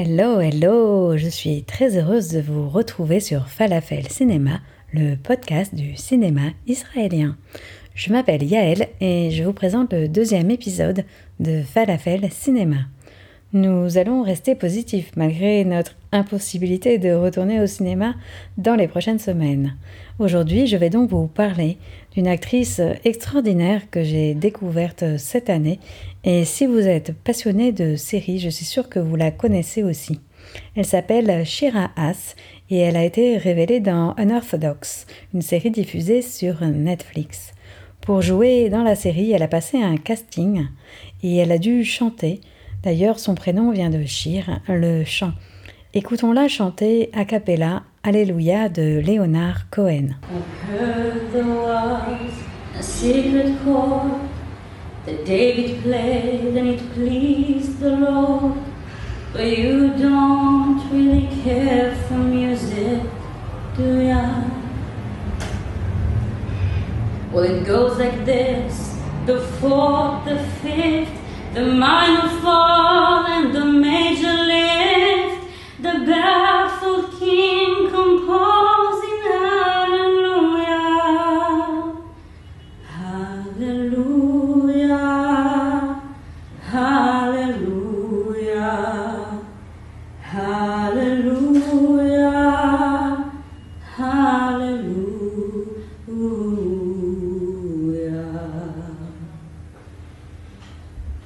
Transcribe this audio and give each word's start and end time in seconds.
Hello, 0.00 0.38
hello, 0.38 1.16
je 1.16 1.26
suis 1.26 1.64
très 1.64 1.98
heureuse 1.98 2.28
de 2.28 2.40
vous 2.40 2.68
retrouver 2.68 3.18
sur 3.18 3.48
Falafel 3.48 4.06
Cinéma, 4.06 4.60
le 4.92 5.16
podcast 5.16 5.74
du 5.74 5.96
cinéma 5.96 6.52
israélien. 6.68 7.36
Je 7.96 8.12
m'appelle 8.12 8.44
Yael 8.44 8.90
et 9.00 9.32
je 9.32 9.42
vous 9.42 9.52
présente 9.52 9.92
le 9.92 10.06
deuxième 10.06 10.52
épisode 10.52 11.04
de 11.40 11.62
Falafel 11.62 12.30
Cinéma. 12.30 12.76
Nous 13.52 13.98
allons 13.98 14.22
rester 14.22 14.54
positifs 14.54 15.10
malgré 15.16 15.64
notre 15.64 15.96
impossibilité 16.12 16.98
de 16.98 17.10
retourner 17.10 17.60
au 17.60 17.66
cinéma 17.66 18.14
dans 18.56 18.76
les 18.76 18.86
prochaines 18.86 19.18
semaines. 19.18 19.74
Aujourd'hui, 20.20 20.68
je 20.68 20.76
vais 20.76 20.90
donc 20.90 21.10
vous 21.10 21.26
parler 21.26 21.76
d'une 22.18 22.26
actrice 22.26 22.82
extraordinaire 23.04 23.88
que 23.92 24.02
j'ai 24.02 24.34
découverte 24.34 25.04
cette 25.18 25.48
année 25.48 25.78
et 26.24 26.44
si 26.44 26.66
vous 26.66 26.80
êtes 26.80 27.12
passionné 27.14 27.70
de 27.70 27.94
séries, 27.94 28.40
je 28.40 28.48
suis 28.48 28.64
sûre 28.64 28.88
que 28.88 28.98
vous 28.98 29.14
la 29.14 29.30
connaissez 29.30 29.84
aussi. 29.84 30.18
Elle 30.74 30.84
s'appelle 30.84 31.46
Shira 31.46 31.92
Haas 31.94 32.34
et 32.70 32.78
elle 32.78 32.96
a 32.96 33.04
été 33.04 33.36
révélée 33.36 33.78
dans 33.78 34.16
Unorthodox, 34.18 35.06
une 35.32 35.42
série 35.42 35.70
diffusée 35.70 36.22
sur 36.22 36.60
Netflix. 36.62 37.52
Pour 38.00 38.20
jouer 38.20 38.68
dans 38.68 38.82
la 38.82 38.96
série, 38.96 39.30
elle 39.30 39.44
a 39.44 39.46
passé 39.48 39.80
un 39.80 39.96
casting 39.96 40.66
et 41.22 41.36
elle 41.36 41.52
a 41.52 41.58
dû 41.58 41.84
chanter. 41.84 42.40
D'ailleurs, 42.82 43.20
son 43.20 43.36
prénom 43.36 43.70
vient 43.70 43.90
de 43.90 44.04
Shir, 44.04 44.60
le 44.66 45.04
chant. 45.04 45.34
Écoutons-la 45.94 46.48
chanter 46.48 47.10
a 47.14 47.24
cappella 47.24 47.84
Alléluia 48.02 48.68
de 48.68 49.00
Léonard 49.00 49.66
Cohen. 49.70 50.16
But 59.30 59.58
you 59.58 59.90
don't 59.90 60.80
really 60.90 61.28
care 61.44 61.94
for 62.08 62.14
music, 62.14 63.02
do 63.76 64.00
ya? 64.00 64.42
Well, 67.30 67.44
it 67.44 67.66
goes 67.66 67.98
like 67.98 68.24
this 68.24 68.96
the 69.26 69.40
fourth, 69.60 70.24
the 70.24 70.38
fifth, 70.62 71.12
the 71.52 71.66
minor 71.66 72.28
fall, 72.40 73.26
and 73.26 73.54
the 73.54 73.66
major 73.66 74.32
lift. 74.32 75.44
The 75.82 76.04
baffled 76.06 76.67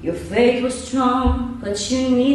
Your 0.03 0.15
faith 0.15 0.65
was 0.65 0.89
strong, 0.89 1.61
but 1.63 1.89
you 1.89 2.11
needed 2.11 2.32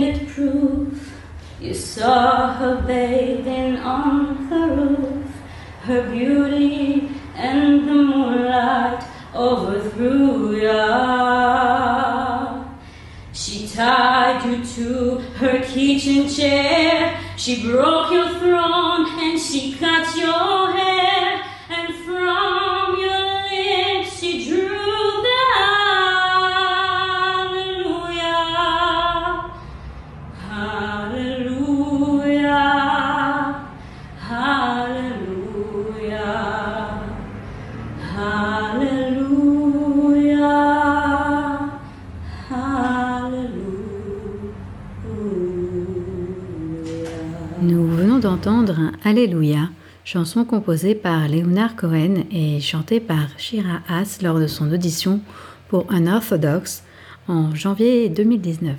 d'entendre 48.38 48.92
Alléluia, 49.04 49.70
chanson 50.06 50.46
composée 50.46 50.94
par 50.94 51.28
Leonard 51.28 51.76
Cohen 51.76 52.26
et 52.32 52.60
chantée 52.60 53.00
par 53.00 53.28
Shira 53.38 53.80
Haas 53.90 54.20
lors 54.22 54.40
de 54.40 54.46
son 54.48 54.72
audition 54.72 55.22
pour 55.70 55.92
Unorthodox 55.92 56.84
en 57.28 57.56
janvier 57.56 58.10
2019. 58.10 58.76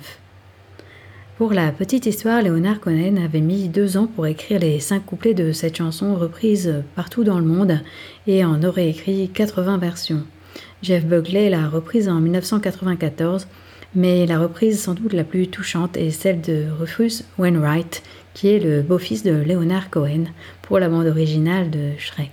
Pour 1.37 1.53
la 1.53 1.71
petite 1.71 2.05
histoire, 2.05 2.41
Leonard 2.41 2.79
Cohen 2.79 3.17
avait 3.17 3.41
mis 3.41 3.67
deux 3.67 3.97
ans 3.97 4.07
pour 4.07 4.27
écrire 4.27 4.59
les 4.59 4.79
cinq 4.79 5.05
couplets 5.05 5.33
de 5.33 5.51
cette 5.51 5.77
chanson 5.77 6.15
reprise 6.15 6.83
partout 6.95 7.25
dans 7.25 7.39
le 7.39 7.45
monde 7.45 7.79
et 8.27 8.45
en 8.45 8.63
aurait 8.63 8.89
écrit 8.89 9.29
80 9.29 9.77
versions. 9.77 10.23
Jeff 10.81 11.05
Buckley 11.05 11.49
l'a 11.49 11.67
reprise 11.67 12.07
en 12.07 12.19
1994, 12.21 13.47
mais 13.95 14.25
la 14.25 14.39
reprise 14.39 14.81
sans 14.81 14.93
doute 14.93 15.13
la 15.13 15.23
plus 15.23 15.47
touchante 15.47 15.97
est 15.97 16.11
celle 16.11 16.41
de 16.41 16.67
Rufus 16.79 17.23
Wainwright, 17.37 18.03
qui 18.39 18.55
est 18.55 18.59
le 18.59 18.81
beau-fils 18.81 19.23
de 19.23 19.31
Leonard 19.31 19.89
Cohen, 19.89 20.27
pour 20.61 20.79
la 20.79 20.87
bande 20.87 21.07
originale 21.07 21.69
de 21.69 21.97
Shrek. 21.97 22.31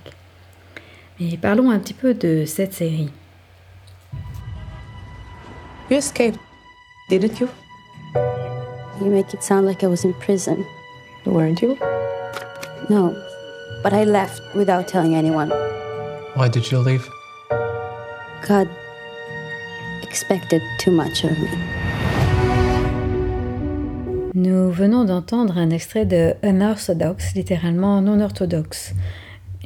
Mais 1.19 1.37
parlons 1.37 1.69
un 1.69 1.81
petit 1.81 1.95
peu 1.95 2.15
de 2.15 2.45
cette 2.47 2.75
série. 2.75 3.11
You 5.91 5.97
escaped, 5.97 6.39
didn't 7.11 7.41
you? 7.41 7.49
You 9.01 9.11
make 9.11 9.35
it 9.35 9.43
sound 9.43 9.67
like 9.67 9.83
I 9.83 9.89
was 9.89 10.05
in 10.05 10.13
prison. 10.13 10.65
Weren't 11.25 11.61
you? 11.61 11.77
No, 12.89 13.13
but 13.83 13.93
I 13.93 14.05
left 14.05 14.41
without 14.55 14.87
telling 14.87 15.17
anyone. 15.17 15.51
Why 16.37 16.49
did 16.49 16.71
you 16.71 16.79
leave? 16.79 17.05
God 18.47 18.69
expected 20.05 20.63
too 20.79 20.93
much 20.93 21.25
of 21.25 21.37
me. 21.37 21.86
Nous 24.37 24.71
venons 24.71 25.07
d'entendre 25.07 25.57
un 25.57 25.71
extrait 25.71 26.05
de 26.05 26.35
Unorthodox, 26.43 27.35
littéralement 27.35 28.03
non 28.03 28.21
orthodoxe, 28.21 28.93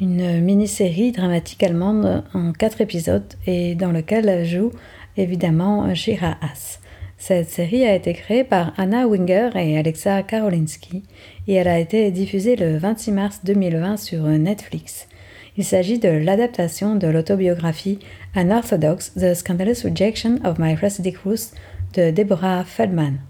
une 0.01 0.41
mini-série 0.41 1.11
dramatique 1.11 1.65
allemande 1.65 2.23
en 2.35 2.53
quatre 2.53 2.81
épisodes 2.81 3.35
et 3.49 3.75
dans 3.75 3.91
lequel 3.91 4.45
joue 4.45 4.71
évidemment 5.17 5.93
Shira 5.97 6.37
Haas. 6.41 6.79
Cette 7.19 7.51
série 7.51 7.85
a 7.85 7.97
été 7.97 8.13
créée 8.13 8.45
par 8.45 8.72
Anna 8.77 9.09
Winger 9.09 9.51
et 9.57 9.77
Alexa 9.77 10.22
Karolinski 10.22 11.03
et 11.49 11.55
elle 11.55 11.66
a 11.66 11.81
été 11.81 12.13
diffusée 12.13 12.55
le 12.55 12.78
26 12.78 13.11
mars 13.11 13.41
2020 13.43 13.97
sur 13.97 14.23
Netflix. 14.23 15.09
Il 15.57 15.65
s'agit 15.65 15.99
de 15.99 16.11
l'adaptation 16.11 16.95
de 16.95 17.09
l'autobiographie 17.09 17.99
Unorthodox, 18.37 19.15
The 19.15 19.34
Scandalous 19.34 19.83
Rejection 19.83 20.39
of 20.45 20.61
My 20.61 20.77
Hasidic 20.81 21.16
Roots 21.25 21.57
de 21.95 22.13
Deborah 22.13 22.63
Feldman. 22.63 23.29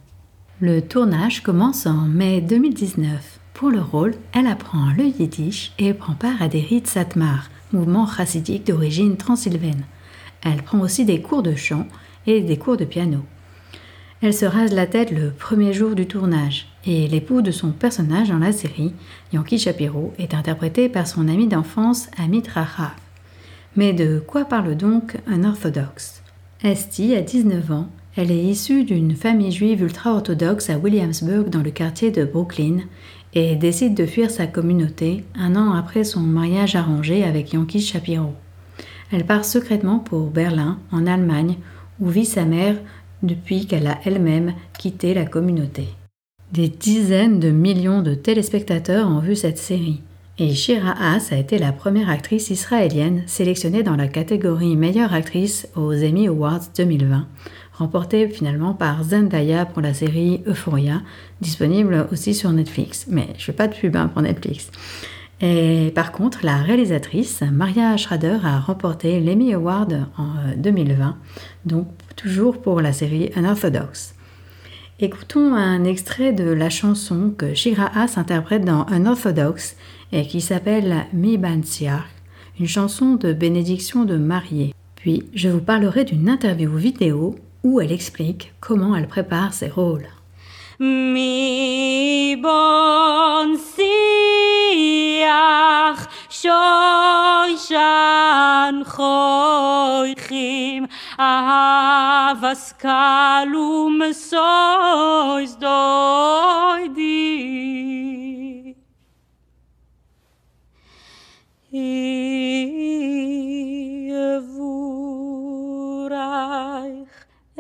Le 0.63 0.83
tournage 0.83 1.43
commence 1.43 1.87
en 1.87 2.03
mai 2.03 2.43
2019. 2.43 3.41
Pour 3.55 3.71
le 3.71 3.81
rôle, 3.81 4.13
elle 4.35 4.47
apprend 4.47 4.93
le 4.95 5.05
yiddish 5.05 5.73
et 5.79 5.95
prend 5.95 6.13
part 6.13 6.43
à 6.43 6.49
des 6.49 6.61
rites 6.61 6.87
satmar, 6.87 7.49
mouvement 7.73 8.07
chassidique 8.07 8.67
d'origine 8.67 9.17
transylvaine. 9.17 9.85
Elle 10.43 10.63
prend 10.63 10.81
aussi 10.81 11.07
des 11.07 11.23
cours 11.23 11.43
de 11.43 11.55
chant 11.55 11.87
et 12.27 12.43
des 12.43 12.59
cours 12.59 12.77
de 12.77 12.85
piano. 12.85 13.21
Elle 14.21 14.35
se 14.35 14.45
rase 14.45 14.75
la 14.75 14.87
tête 14.87 15.13
le 15.13 15.31
premier 15.31 15.73
jour 15.73 15.95
du 15.95 16.07
tournage 16.07 16.69
et 16.85 17.09
l'époux 17.09 17.41
de 17.41 17.53
son 17.53 17.71
personnage 17.71 18.29
dans 18.29 18.39
la 18.39 18.53
série, 18.53 18.93
Yankee 19.33 19.59
Shapiro, 19.59 20.13
est 20.19 20.35
interprété 20.35 20.91
par 20.91 21.07
son 21.07 21.27
ami 21.29 21.49
d'enfance 21.49 22.11
Amit 22.19 22.43
Rahav. 22.53 22.91
Mais 23.77 23.95
de 23.95 24.23
quoi 24.27 24.45
parle 24.45 24.77
donc 24.77 25.17
un 25.27 25.43
orthodoxe? 25.43 26.23
Esti 26.63 27.15
a 27.15 27.23
19 27.23 27.71
ans 27.71 27.89
Elle 28.17 28.33
est 28.33 28.43
issue 28.43 28.83
d'une 28.83 29.15
famille 29.15 29.53
juive 29.53 29.83
ultra-orthodoxe 29.83 30.69
à 30.69 30.79
Williamsburg 30.79 31.49
dans 31.49 31.63
le 31.63 31.71
quartier 31.71 32.11
de 32.11 32.25
Brooklyn 32.25 32.79
et 33.35 33.55
décide 33.55 33.95
de 33.95 34.05
fuir 34.05 34.33
sa 34.33 34.49
communauté 34.49 35.25
un 35.37 35.55
an 35.55 35.73
après 35.73 36.03
son 36.03 36.21
mariage 36.21 36.75
arrangé 36.75 37.23
avec 37.23 37.53
Yankee 37.53 37.81
Shapiro. 37.81 38.35
Elle 39.13 39.25
part 39.25 39.45
secrètement 39.45 40.01
pour 40.01 40.27
Berlin, 40.31 40.79
en 40.91 41.07
Allemagne, 41.07 41.57
où 42.01 42.09
vit 42.09 42.27
sa 42.27 42.45
mère 42.45 42.77
depuis 43.23 43.67
qu'elle 43.67 43.87
a 43.87 43.99
elle-même 44.05 44.55
quitté 44.77 45.15
la 45.15 45.25
communauté. 45.25 45.89
Des 46.53 46.69
dizaines 46.69 47.39
de 47.39 47.51
millions 47.51 48.03
de 48.03 48.15
téléspectateurs 48.15 49.09
ont 49.09 49.21
vu 49.21 49.37
cette 49.37 49.59
série. 49.59 50.01
Et 50.39 50.55
Shira 50.55 50.95
Haas 50.99 51.29
a 51.33 51.37
été 51.37 51.59
la 51.59 51.71
première 51.71 52.09
actrice 52.09 52.51
israélienne 52.51 53.23
sélectionnée 53.27 53.83
dans 53.83 53.95
la 53.95 54.09
catégorie 54.09 54.75
meilleure 54.75 55.13
actrice 55.13 55.69
aux 55.77 55.93
Emmy 55.93 56.29
Awards 56.29 56.63
2020, 56.77 57.27
remportée 57.81 58.29
finalement 58.29 58.75
par 58.75 59.03
Zendaya 59.03 59.65
pour 59.65 59.83
la 59.83 59.95
série 59.95 60.43
Euphoria, 60.47 61.01
disponible 61.41 62.07
aussi 62.13 62.35
sur 62.35 62.53
Netflix. 62.53 63.07
Mais 63.09 63.29
je 63.39 63.45
fais 63.47 63.53
pas 63.53 63.69
de 63.69 63.75
pub 63.75 63.97
hein, 63.97 64.09
pour 64.09 64.23
Netflix. 64.23 64.71
Et 65.41 65.91
par 65.95 66.13
contre, 66.13 66.41
la 66.43 66.59
réalisatrice 66.59 67.43
Maria 67.51 67.97
Schrader 67.97 68.37
a 68.45 68.61
remporté 68.61 69.21
l'Emmy 69.21 69.55
Award 69.55 70.07
en 70.19 70.29
2020, 70.59 71.07
euh, 71.07 71.13
donc 71.65 71.89
toujours 72.15 72.61
pour 72.61 72.83
la 72.83 72.93
série 72.93 73.31
Unorthodox. 73.35 74.15
Écoutons 74.99 75.55
un 75.55 75.85
extrait 75.85 76.35
de 76.35 76.45
la 76.45 76.69
chanson 76.69 77.33
que 77.37 77.55
Shira 77.55 77.91
Haas 77.95 78.19
interprète 78.19 78.67
dans 78.67 78.87
Unorthodox 78.89 79.77
et 80.13 80.27
qui 80.27 80.43
s'appelle 80.43 81.07
Mi 81.15 81.39
Bansiar, 81.39 82.05
une 82.59 82.69
chanson 82.69 83.15
de 83.15 83.33
bénédiction 83.33 84.05
de 84.05 84.19
mariée. 84.19 84.75
Puis 84.97 85.23
je 85.33 85.49
vous 85.49 85.63
parlerai 85.63 86.05
d'une 86.05 86.29
interview 86.29 86.77
vidéo 86.77 87.37
où 87.63 87.81
elle 87.81 87.93
explique 87.93 88.53
comment 88.61 88.97
elle 88.97 89.09
prépare 89.09 89.53
ses 89.53 89.69
rôles. 89.69 90.09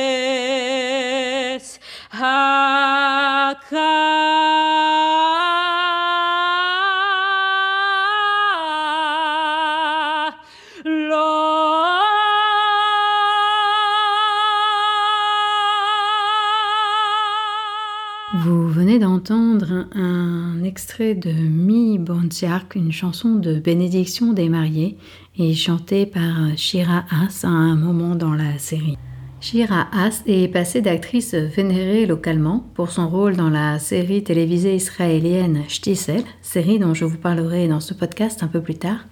Extrait 20.70 21.17
de 21.17 21.32
Mi 21.32 21.99
Bonsiark, 21.99 22.76
une 22.76 22.93
chanson 22.93 23.34
de 23.34 23.58
bénédiction 23.58 24.32
des 24.32 24.49
mariés, 24.49 24.96
et 25.37 25.52
chantée 25.52 26.06
par 26.06 26.56
Shira 26.56 27.06
Haas 27.11 27.40
à 27.43 27.49
un 27.49 27.75
moment 27.75 28.14
dans 28.14 28.34
la 28.34 28.56
série. 28.56 28.96
Shira 29.40 29.88
Haas 29.93 30.22
est 30.26 30.46
passée 30.46 30.81
d'actrice 30.81 31.34
vénérée 31.34 32.06
localement 32.06 32.64
pour 32.75 32.93
son 32.93 33.08
rôle 33.08 33.34
dans 33.34 33.50
la 33.50 33.81
série 33.81 34.22
télévisée 34.22 34.76
israélienne 34.76 35.64
Shtisel, 35.67 36.22
série 36.40 36.78
dont 36.78 36.94
je 36.94 37.05
vous 37.05 37.19
parlerai 37.19 37.67
dans 37.67 37.81
ce 37.81 37.93
podcast 37.93 38.44
un 38.44 38.46
peu 38.46 38.61
plus 38.61 38.76
tard, 38.76 39.06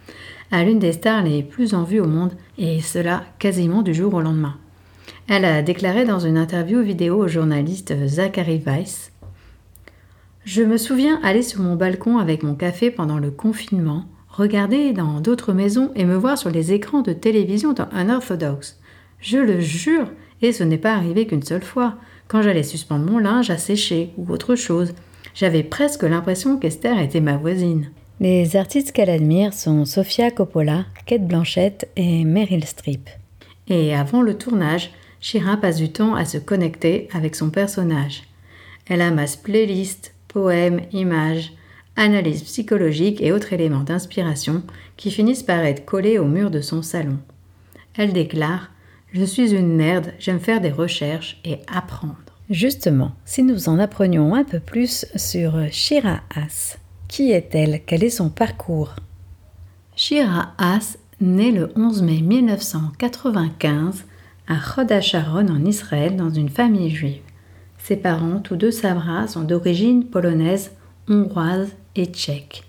à 0.53 0.63
l'une 0.63 0.79
des 0.79 0.93
stars 0.93 1.25
les 1.25 1.43
plus 1.43 1.75
en 1.75 1.83
vue 1.83 1.99
au 1.99 2.07
monde, 2.07 2.35
et 2.57 2.81
cela 2.81 3.25
quasiment 3.41 3.83
du 3.83 3.95
jour 3.95 4.15
au 4.15 4.21
lendemain. 4.21 4.55
Elle 5.27 5.45
a 5.45 5.63
déclaré 5.63 6.05
dans 6.05 6.21
une 6.21 6.39
interview 6.39 6.83
vidéo 6.83 7.25
au 7.25 7.27
journaliste 7.27 7.93
Zachary 8.07 8.63
Weiss 8.65 9.11
Je 10.49 10.63
me 10.63 10.79
souviens 10.79 11.21
aller 11.23 11.43
sur 11.43 11.61
mon 11.61 11.77
balcon 11.77 12.17
avec 12.17 12.43
mon 12.43 12.55
café 12.55 12.91
pendant 12.91 13.19
le 13.19 13.31
confinement, 13.31 14.07
regarder 14.31 14.95
dans 14.95 15.21
d'autres 15.21 15.53
maisons 15.53 15.91
et 15.95 16.07
me 16.07 16.17
voir 16.17 16.39
sur 16.39 16.49
les 16.49 16.73
écrans 16.73 17.03
de 17.03 17.13
télévision 17.13 17.75
dans 17.75 17.87
Unorthodox. 17.95 18.81
Je 19.21 19.37
le 19.37 19.61
jure, 19.61 20.11
et 20.41 20.53
ce 20.53 20.65
n'est 20.65 20.79
pas 20.79 20.95
arrivé 20.95 21.27
qu'une 21.27 21.43
seule 21.43 21.63
fois, 21.63 21.97
quand 22.29 22.41
j'allais 22.41 22.63
suspendre 22.63 23.05
mon 23.05 23.19
linge 23.19 23.51
à 23.51 23.59
sécher 23.59 24.15
ou 24.17 24.33
autre 24.33 24.57
chose. 24.57 24.95
J'avais 25.35 25.63
presque 25.63 26.03
l'impression 26.03 26.57
qu'Esther 26.57 26.99
était 26.99 27.21
ma 27.21 27.37
voisine. 27.37 27.91
Les 28.19 28.57
artistes 28.57 28.93
qu'elle 28.93 29.11
admire 29.11 29.53
sont 29.53 29.85
Sofia 29.85 30.31
Coppola, 30.31 30.87
Kate 31.05 31.29
Blanchett 31.29 31.91
et 31.97 32.25
Meryl 32.25 32.65
Streep. 32.65 33.11
Et 33.69 33.95
avant 33.95 34.23
le 34.23 34.33
tournage, 34.33 34.93
Shira 35.21 35.59
passe 35.59 35.77
du 35.77 35.93
temps 35.93 36.15
à 36.15 36.25
se 36.25 36.39
connecter 36.39 37.07
avec 37.13 37.37
son 37.37 37.51
personnage. 37.51 38.23
Elle 38.87 39.03
amasse 39.03 39.37
playlists, 39.37 40.15
poèmes, 40.29 40.83
images, 40.93 41.53
analyses 41.97 42.45
psychologiques 42.45 43.21
et 43.21 43.33
autres 43.33 43.53
éléments 43.53 43.83
d'inspiration 43.83 44.63
qui 44.97 45.11
finissent 45.11 45.43
par 45.43 45.61
être 45.61 45.85
collés 45.85 46.19
au 46.19 46.27
mur 46.27 46.51
de 46.51 46.61
son 46.61 46.83
salon. 46.83 47.19
Elle 47.95 48.13
déclare 48.13 48.71
Je 49.13 49.25
suis 49.25 49.53
une 49.53 49.77
nerd, 49.77 50.13
j'aime 50.19 50.41
faire 50.41 50.61
des 50.61 50.71
recherches 50.71 51.41
et 51.45 51.59
apprendre. 51.67 52.17
Justement, 52.51 53.13
si 53.25 53.43
nous 53.43 53.69
en 53.69 53.79
apprenions 53.79 54.35
un 54.35 54.45
peu 54.45 54.61
plus 54.61 55.07
sur 55.17 55.61
Shira 55.71 56.21
Haas, 56.35 56.79
qui 57.09 57.33
est-elle? 57.33 57.83
Quel 57.85 58.05
est 58.05 58.11
son 58.11 58.31
parcours? 58.31 58.95
Shira 59.97 60.53
Haas 60.59 60.97
naît 61.21 61.51
le 61.51 61.73
11 61.75 62.03
mai 62.03 62.21
1995 62.21 64.05
à 64.47 64.55
HaSharon 64.55 65.49
en 65.49 65.65
Israël 65.65 66.17
dans 66.17 66.31
une 66.31 66.49
famille 66.49 66.91
juive. 66.91 67.23
Ses 67.89 67.97
parents, 67.97 68.41
tous 68.41 68.57
deux 68.57 68.71
Sabras, 68.71 69.29
sont 69.29 69.45
d'origine 69.45 70.05
polonaise, 70.05 70.73
hongroise 71.09 71.71
et 71.97 72.05
tchèque. 72.05 72.65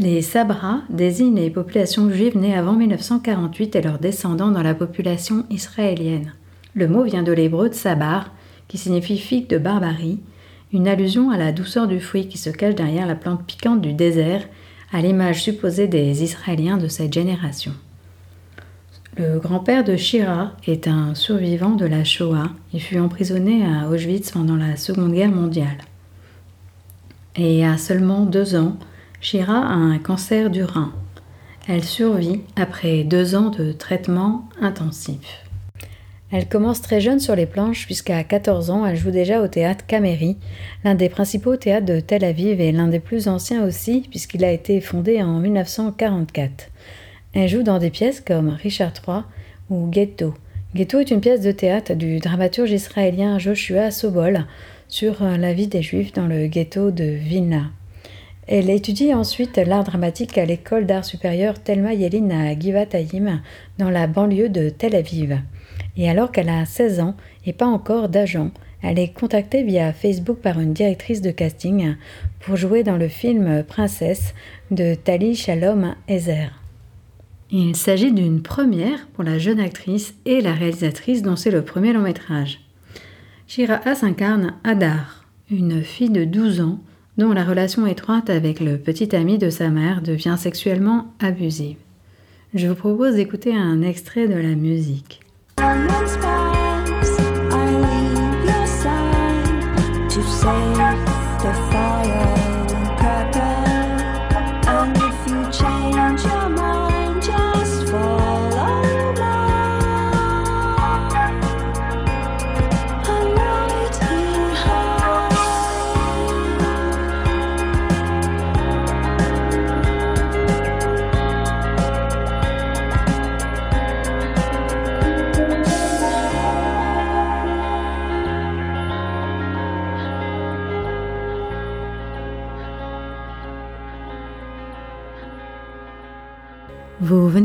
Les 0.00 0.22
Sabras 0.22 0.80
désignent 0.90 1.36
les 1.36 1.50
populations 1.50 2.10
juives 2.10 2.36
nées 2.36 2.56
avant 2.56 2.72
1948 2.72 3.76
et 3.76 3.82
leurs 3.82 4.00
descendants 4.00 4.50
dans 4.50 4.64
la 4.64 4.74
population 4.74 5.46
israélienne. 5.50 6.32
Le 6.74 6.88
mot 6.88 7.04
vient 7.04 7.22
de 7.22 7.30
l'hébreu 7.30 7.68
de 7.68 7.74
sabar, 7.74 8.32
qui 8.66 8.76
signifie 8.76 9.18
figue 9.18 9.48
de 9.48 9.58
barbarie, 9.58 10.18
une 10.72 10.88
allusion 10.88 11.30
à 11.30 11.36
la 11.36 11.52
douceur 11.52 11.86
du 11.86 12.00
fruit 12.00 12.26
qui 12.26 12.36
se 12.36 12.50
cache 12.50 12.74
derrière 12.74 13.06
la 13.06 13.14
plante 13.14 13.46
piquante 13.46 13.82
du 13.82 13.92
désert, 13.92 14.48
à 14.92 15.00
l'image 15.00 15.44
supposée 15.44 15.86
des 15.86 16.24
Israéliens 16.24 16.76
de 16.76 16.88
cette 16.88 17.12
génération. 17.12 17.70
Le 19.16 19.38
grand-père 19.38 19.84
de 19.84 19.94
Shira 19.94 20.50
est 20.66 20.88
un 20.88 21.14
survivant 21.14 21.76
de 21.76 21.86
la 21.86 22.02
Shoah. 22.02 22.50
Il 22.72 22.82
fut 22.82 22.98
emprisonné 22.98 23.64
à 23.64 23.88
Auschwitz 23.88 24.32
pendant 24.32 24.56
la 24.56 24.74
Seconde 24.74 25.12
Guerre 25.12 25.30
mondiale. 25.30 25.78
Et 27.36 27.64
à 27.64 27.78
seulement 27.78 28.26
deux 28.26 28.56
ans, 28.56 28.76
Shira 29.20 29.56
a 29.56 29.74
un 29.74 29.98
cancer 29.98 30.50
du 30.50 30.64
rein. 30.64 30.92
Elle 31.68 31.84
survit 31.84 32.40
après 32.56 33.04
deux 33.04 33.36
ans 33.36 33.50
de 33.50 33.70
traitement 33.70 34.48
intensif. 34.60 35.44
Elle 36.32 36.48
commence 36.48 36.82
très 36.82 37.00
jeune 37.00 37.20
sur 37.20 37.36
les 37.36 37.46
planches 37.46 37.86
puisqu'à 37.86 38.24
14 38.24 38.70
ans, 38.70 38.84
elle 38.84 38.96
joue 38.96 39.12
déjà 39.12 39.40
au 39.40 39.46
théâtre 39.46 39.86
Cameri, 39.86 40.36
l'un 40.82 40.96
des 40.96 41.08
principaux 41.08 41.56
théâtres 41.56 41.86
de 41.86 42.00
Tel 42.00 42.24
Aviv 42.24 42.60
et 42.60 42.72
l'un 42.72 42.88
des 42.88 42.98
plus 42.98 43.28
anciens 43.28 43.64
aussi 43.64 44.08
puisqu'il 44.10 44.44
a 44.44 44.50
été 44.50 44.80
fondé 44.80 45.22
en 45.22 45.38
1944. 45.38 46.70
Elle 47.34 47.48
joue 47.48 47.64
dans 47.64 47.80
des 47.80 47.90
pièces 47.90 48.20
comme 48.20 48.50
Richard 48.50 48.92
III 49.06 49.22
ou 49.68 49.88
Ghetto. 49.88 50.34
Ghetto 50.76 51.00
est 51.00 51.10
une 51.10 51.20
pièce 51.20 51.40
de 51.40 51.50
théâtre 51.50 51.94
du 51.94 52.20
dramaturge 52.20 52.70
israélien 52.70 53.40
Joshua 53.40 53.90
Sobol 53.90 54.46
sur 54.86 55.20
la 55.24 55.52
vie 55.52 55.66
des 55.66 55.82
Juifs 55.82 56.12
dans 56.12 56.28
le 56.28 56.46
ghetto 56.46 56.92
de 56.92 57.02
Vilna. 57.02 57.72
Elle 58.46 58.70
étudie 58.70 59.12
ensuite 59.12 59.56
l'art 59.56 59.82
dramatique 59.82 60.38
à 60.38 60.44
l'école 60.44 60.86
d'art 60.86 61.04
supérieur 61.04 61.60
Thelma 61.60 61.94
Yelin 61.94 62.30
à 62.30 62.56
Givat 62.56 62.86
Haïm, 62.92 63.40
dans 63.78 63.90
la 63.90 64.06
banlieue 64.06 64.48
de 64.48 64.68
Tel 64.68 64.94
Aviv. 64.94 65.40
Et 65.96 66.08
alors 66.08 66.30
qu'elle 66.30 66.50
a 66.50 66.64
16 66.64 67.00
ans 67.00 67.16
et 67.46 67.52
pas 67.52 67.66
encore 67.66 68.08
d'agent, 68.08 68.52
elle 68.80 69.00
est 69.00 69.12
contactée 69.12 69.64
via 69.64 69.92
Facebook 69.92 70.38
par 70.38 70.60
une 70.60 70.72
directrice 70.72 71.20
de 71.20 71.32
casting 71.32 71.96
pour 72.38 72.56
jouer 72.56 72.84
dans 72.84 72.96
le 72.96 73.08
film 73.08 73.64
Princesse 73.64 74.34
de 74.70 74.94
Tali 74.94 75.34
Shalom 75.34 75.96
Ezer. 76.06 76.63
Il 77.56 77.76
s'agit 77.76 78.10
d'une 78.10 78.42
première 78.42 79.06
pour 79.12 79.22
la 79.22 79.38
jeune 79.38 79.60
actrice 79.60 80.16
et 80.24 80.40
la 80.40 80.52
réalisatrice 80.52 81.22
dont 81.22 81.36
c'est 81.36 81.52
le 81.52 81.62
premier 81.62 81.92
long 81.92 82.00
métrage. 82.00 82.58
Shira 83.46 83.74
Haas 83.84 84.00
incarne 84.02 84.54
Adar, 84.64 85.24
une 85.52 85.84
fille 85.84 86.10
de 86.10 86.24
12 86.24 86.62
ans 86.62 86.80
dont 87.16 87.32
la 87.32 87.44
relation 87.44 87.86
étroite 87.86 88.28
avec 88.28 88.58
le 88.58 88.76
petit 88.76 89.14
ami 89.14 89.38
de 89.38 89.50
sa 89.50 89.68
mère 89.70 90.02
devient 90.02 90.34
sexuellement 90.36 91.14
abusive. 91.20 91.76
Je 92.54 92.66
vous 92.66 92.74
propose 92.74 93.14
d'écouter 93.14 93.54
un 93.54 93.82
extrait 93.82 94.26
de 94.26 94.34
la 94.34 94.56
musique. 94.56 95.20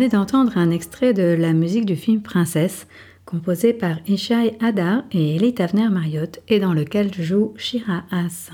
D'entendre 0.10 0.58
un 0.58 0.72
extrait 0.72 1.14
de 1.14 1.36
la 1.40 1.54
musique 1.54 1.86
du 1.86 1.96
film 1.96 2.22
Princesse, 2.22 2.88
composé 3.26 3.74
par 3.74 3.98
Ishai 4.08 4.58
Hadar 4.60 5.04
et 5.12 5.36
Elite 5.36 5.62
Avner 5.62 5.88
Marriott, 5.90 6.40
et 6.48 6.60
dans 6.60 6.74
lequel 6.74 7.14
joue 7.14 7.54
Shira 7.58 8.04
Haas. 8.12 8.50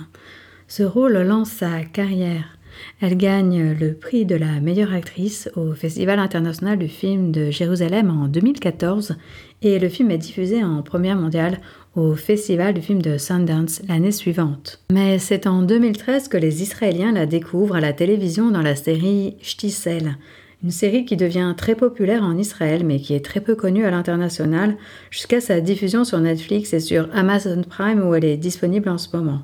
Ce 0.68 0.84
rôle 0.84 1.18
lance 1.18 1.50
sa 1.50 1.84
carrière. 1.84 2.58
Elle 3.00 3.16
gagne 3.16 3.74
le 3.80 3.94
prix 3.94 4.26
de 4.26 4.36
la 4.36 4.60
meilleure 4.60 4.94
actrice 4.94 5.50
au 5.56 5.74
Festival 5.74 6.20
international 6.20 6.78
du 6.78 6.90
film 6.90 7.32
de 7.32 7.50
Jérusalem 7.50 8.10
en 8.10 8.28
2014 8.28 9.16
et 9.62 9.80
le 9.80 9.88
film 9.88 10.12
est 10.12 10.18
diffusé 10.18 10.62
en 10.62 10.82
première 10.82 11.16
mondiale 11.16 11.62
au 11.96 12.16
Festival 12.16 12.74
du 12.74 12.82
film 12.82 13.02
de 13.02 13.18
Sundance 13.18 13.82
l'année 13.88 14.12
suivante. 14.12 14.84
Mais 14.92 15.20
c'est 15.20 15.48
en 15.48 15.62
2013 15.62 16.28
que 16.28 16.38
les 16.38 16.62
Israéliens 16.62 17.14
la 17.14 17.26
découvrent 17.26 17.76
à 17.76 17.82
la 17.82 17.94
télévision 17.94 18.52
dans 18.52 18.62
la 18.62 18.76
série 18.76 19.38
Shtisel, 19.42 20.18
une 20.64 20.72
série 20.72 21.06
qui 21.06 21.18
devient 21.18 21.54
très 21.58 21.76
populaire 21.76 22.24
en 22.24 22.38
Israël 22.38 22.84
mais 22.86 23.00
qui 23.00 23.14
est 23.14 23.24
très 23.24 23.42
peu 23.42 23.56
connue 23.56 23.86
à 23.86 23.92
l'international 23.92 24.78
jusqu'à 25.12 25.42
sa 25.42 25.62
diffusion 25.62 26.04
sur 26.04 26.20
Netflix 26.20 26.74
et 26.74 26.80
sur 26.80 27.10
Amazon 27.14 27.62
Prime 27.64 28.02
où 28.08 28.16
elle 28.16 28.26
est 28.26 28.38
disponible 28.38 28.90
en 28.90 28.98
ce 28.98 29.16
moment. 29.16 29.42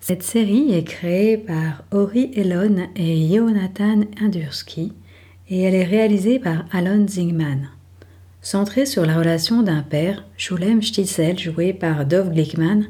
Cette 0.00 0.22
série 0.22 0.72
est 0.72 0.84
créée 0.84 1.36
par 1.36 1.84
Ori 1.92 2.32
Elon 2.34 2.88
et 2.96 3.28
Jonathan 3.28 4.00
Indurski 4.20 4.92
et 5.48 5.62
elle 5.62 5.74
est 5.74 5.84
réalisée 5.84 6.38
par 6.38 6.64
Alon 6.72 7.06
Zingman. 7.06 7.68
Centrée 8.40 8.86
sur 8.86 9.06
la 9.06 9.16
relation 9.16 9.62
d'un 9.62 9.82
père, 9.82 10.24
Shulem 10.36 10.82
Shtitzel, 10.82 11.38
joué 11.38 11.72
par 11.72 12.04
Dov 12.04 12.32
Glickman, 12.32 12.86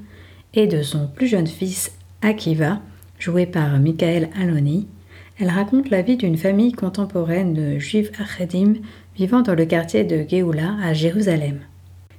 et 0.55 0.67
de 0.67 0.83
son 0.83 1.09
plus 1.09 1.27
jeune 1.27 1.47
fils, 1.47 1.93
Akiva, 2.23 2.81
joué 3.19 3.45
par 3.45 3.79
Michael 3.79 4.31
Aloni, 4.41 4.87
elle 5.43 5.51
raconte 5.51 5.91
la 5.91 6.03
vie 6.03 6.17
d'une 6.17 6.37
famille 6.37 6.71
contemporaine 6.71 7.53
de 7.53 7.77
juifs 7.81 8.13
achedim 8.21 8.75
vivant 9.17 9.43
dans 9.43 9.57
le 9.57 9.65
quartier 9.65 10.05
de 10.05 10.25
Geoula 10.29 10.77
à 10.81 10.93
Jérusalem. 10.95 11.59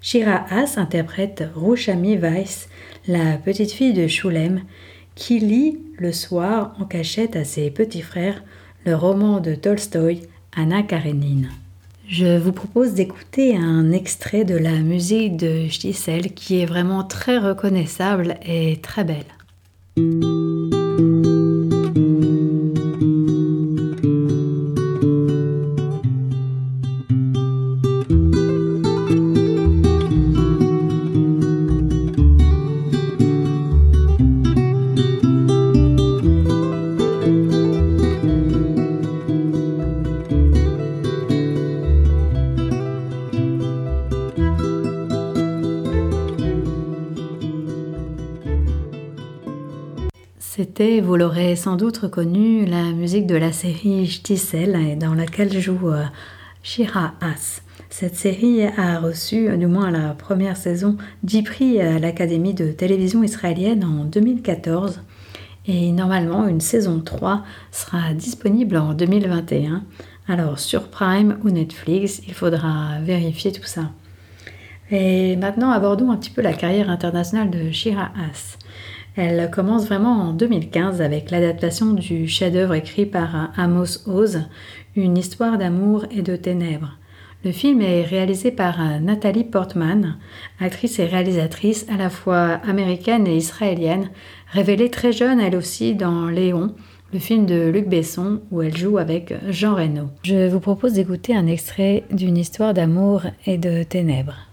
Shira 0.02 0.46
Haas 0.50 0.74
interprète 0.76 1.42
Rouchami 1.56 2.18
Weiss, 2.18 2.68
la 3.08 3.38
petite 3.38 3.72
fille 3.72 3.94
de 3.94 4.08
Shulem, 4.08 4.64
qui 5.16 5.40
lit 5.40 5.80
le 5.98 6.12
soir 6.12 6.76
en 6.82 6.84
cachette 6.84 7.38
à 7.38 7.46
ses 7.46 7.72
petits 7.72 8.02
frères 8.02 8.44
le 8.86 8.94
roman 8.94 9.40
de 9.40 9.56
Tolstoï, 9.56 10.24
Anna 10.54 10.84
Karenine. 10.84 11.50
Je 12.10 12.38
vous 12.38 12.52
propose 12.52 12.94
d'écouter 12.94 13.56
un 13.56 13.94
extrait 13.94 14.44
de 14.44 14.58
la 14.58 14.82
musique 14.82 15.38
de 15.38 15.68
Giselle 15.68 16.34
qui 16.34 16.60
est 16.60 16.66
vraiment 16.66 17.06
très 17.06 17.38
reconnaissable 17.38 18.36
et 18.46 18.82
très 18.82 19.06
belle. 19.06 20.33
Vous 50.80 51.16
l'aurez 51.18 51.56
sans 51.56 51.76
doute 51.76 51.98
reconnu, 51.98 52.66
la 52.66 52.94
musique 52.94 53.28
de 53.28 53.36
la 53.36 53.52
série 53.52 54.08
Shtisel 54.08 54.98
dans 54.98 55.14
laquelle 55.14 55.60
joue 55.60 55.90
euh, 55.90 56.04
Shira 56.64 57.14
As. 57.22 57.62
Cette 57.92 58.16
série 58.16 58.66
a 58.66 59.00
reçu, 59.00 59.56
du 59.56 59.68
moins 59.68 59.92
la 59.92 60.16
première 60.16 60.58
saison, 60.58 60.98
10 61.22 61.44
prix 61.44 61.80
à 61.80 62.00
l'Académie 62.00 62.56
de 62.56 62.72
télévision 62.72 63.22
israélienne 63.22 63.84
en 63.84 64.06
2014 64.06 65.02
et 65.68 65.92
normalement 65.92 66.48
une 66.48 66.62
saison 66.62 67.02
3 67.02 67.44
sera 67.72 68.14
disponible 68.16 68.78
en 68.78 68.96
2021. 68.96 69.84
Alors 70.28 70.58
sur 70.58 70.88
Prime 70.88 71.38
ou 71.44 71.52
Netflix, 71.52 72.24
il 72.28 72.34
faudra 72.34 73.00
vérifier 73.04 73.52
tout 73.52 73.64
ça. 73.64 73.92
Et 74.90 75.36
maintenant 75.36 75.70
abordons 75.70 76.10
un 76.10 76.18
petit 76.18 76.32
peu 76.32 76.42
la 76.42 76.54
carrière 76.54 76.90
internationale 76.90 77.52
de 77.52 77.70
Shira 77.70 78.12
As. 78.28 78.58
Elle 79.16 79.52
commence 79.52 79.86
vraiment 79.86 80.30
en 80.30 80.34
2015 80.34 81.00
avec 81.02 81.30
l'adaptation 81.30 81.94
du 81.94 82.28
chef-d'œuvre 82.28 82.74
écrit 82.74 83.06
par 83.06 83.52
Amos 83.58 84.08
Oz, 84.08 84.42
Une 84.96 85.18
histoire 85.18 85.60
d'amour 85.60 86.06
et 86.10 86.24
de 86.24 86.36
ténèbres. 86.36 86.98
Le 87.46 87.52
film 87.52 87.82
est 87.82 88.04
réalisé 88.04 88.52
par 88.52 88.80
Nathalie 89.02 89.44
Portman, 89.44 90.18
actrice 90.60 90.98
et 90.98 91.06
réalisatrice 91.06 91.86
à 91.94 91.98
la 91.98 92.10
fois 92.10 92.60
américaine 92.68 93.28
et 93.28 93.36
israélienne, 93.36 94.10
révélée 94.52 94.90
très 94.90 95.12
jeune 95.12 95.40
elle 95.40 95.58
aussi 95.58 95.94
dans 95.94 96.28
Léon, 96.28 96.74
le 97.12 97.20
film 97.20 97.46
de 97.46 97.70
Luc 97.70 97.88
Besson 97.88 98.42
où 98.50 98.64
elle 98.64 98.76
joue 98.76 98.98
avec 98.98 99.36
Jean 99.50 99.76
Reno. 99.76 100.10
Je 100.24 100.48
vous 100.48 100.60
propose 100.60 100.94
d'écouter 100.94 101.36
un 101.36 101.46
extrait 101.46 102.04
d'une 102.12 102.38
histoire 102.38 102.74
d'amour 102.74 103.24
et 103.46 103.60
de 103.60 103.84
ténèbres. 103.84 104.53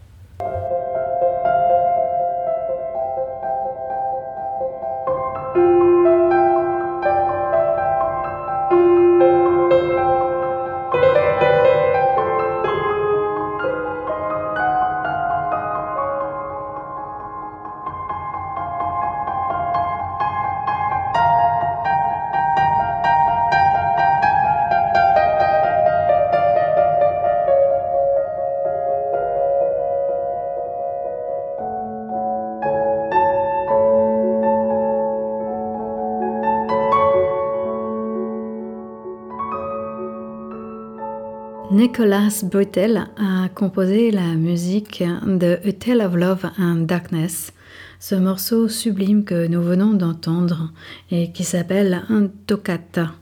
Nicholas 42.00 42.42
Britell 42.50 43.09
a 43.19 43.50
composé 43.54 44.11
la 44.11 44.35
musique 44.35 45.04
de 45.26 45.59
A 45.62 45.73
Tale 45.73 46.00
of 46.00 46.14
Love 46.14 46.50
and 46.59 46.87
Darkness, 46.87 47.52
ce 47.99 48.14
morceau 48.14 48.69
sublime 48.69 49.23
que 49.23 49.47
nous 49.47 49.61
venons 49.61 49.92
d'entendre 49.92 50.73
et 51.11 51.30
qui 51.30 51.45
s'appelle 51.45 52.00
un 52.09 52.28
toccata. 52.47 53.12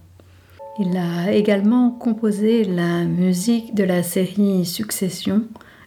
Il 0.78 0.96
a 0.96 1.32
également 1.32 1.90
composé 1.90 2.62
la 2.62 3.02
musique 3.02 3.74
de 3.74 3.82
la 3.82 4.04
série 4.04 4.64
Succession 4.64 5.42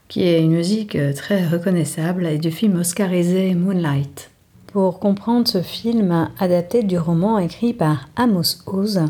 qui 0.10 0.24
est 0.24 0.44
une 0.44 0.52
musique 0.52 0.98
très 1.16 1.48
reconnaissable 1.48 2.28
et 2.28 2.40
du 2.40 2.52
film 2.52 2.78
oscarisé 2.78 3.56
Moonlight. 3.56 4.32
Pour 4.68 5.00
comprendre 5.00 5.48
ce 5.48 5.62
film 5.62 6.28
adapté 6.38 6.84
du 6.84 6.98
roman 6.98 7.40
écrit 7.40 7.72
par 7.72 8.10
Amos 8.18 8.58
Oz, 8.68 9.06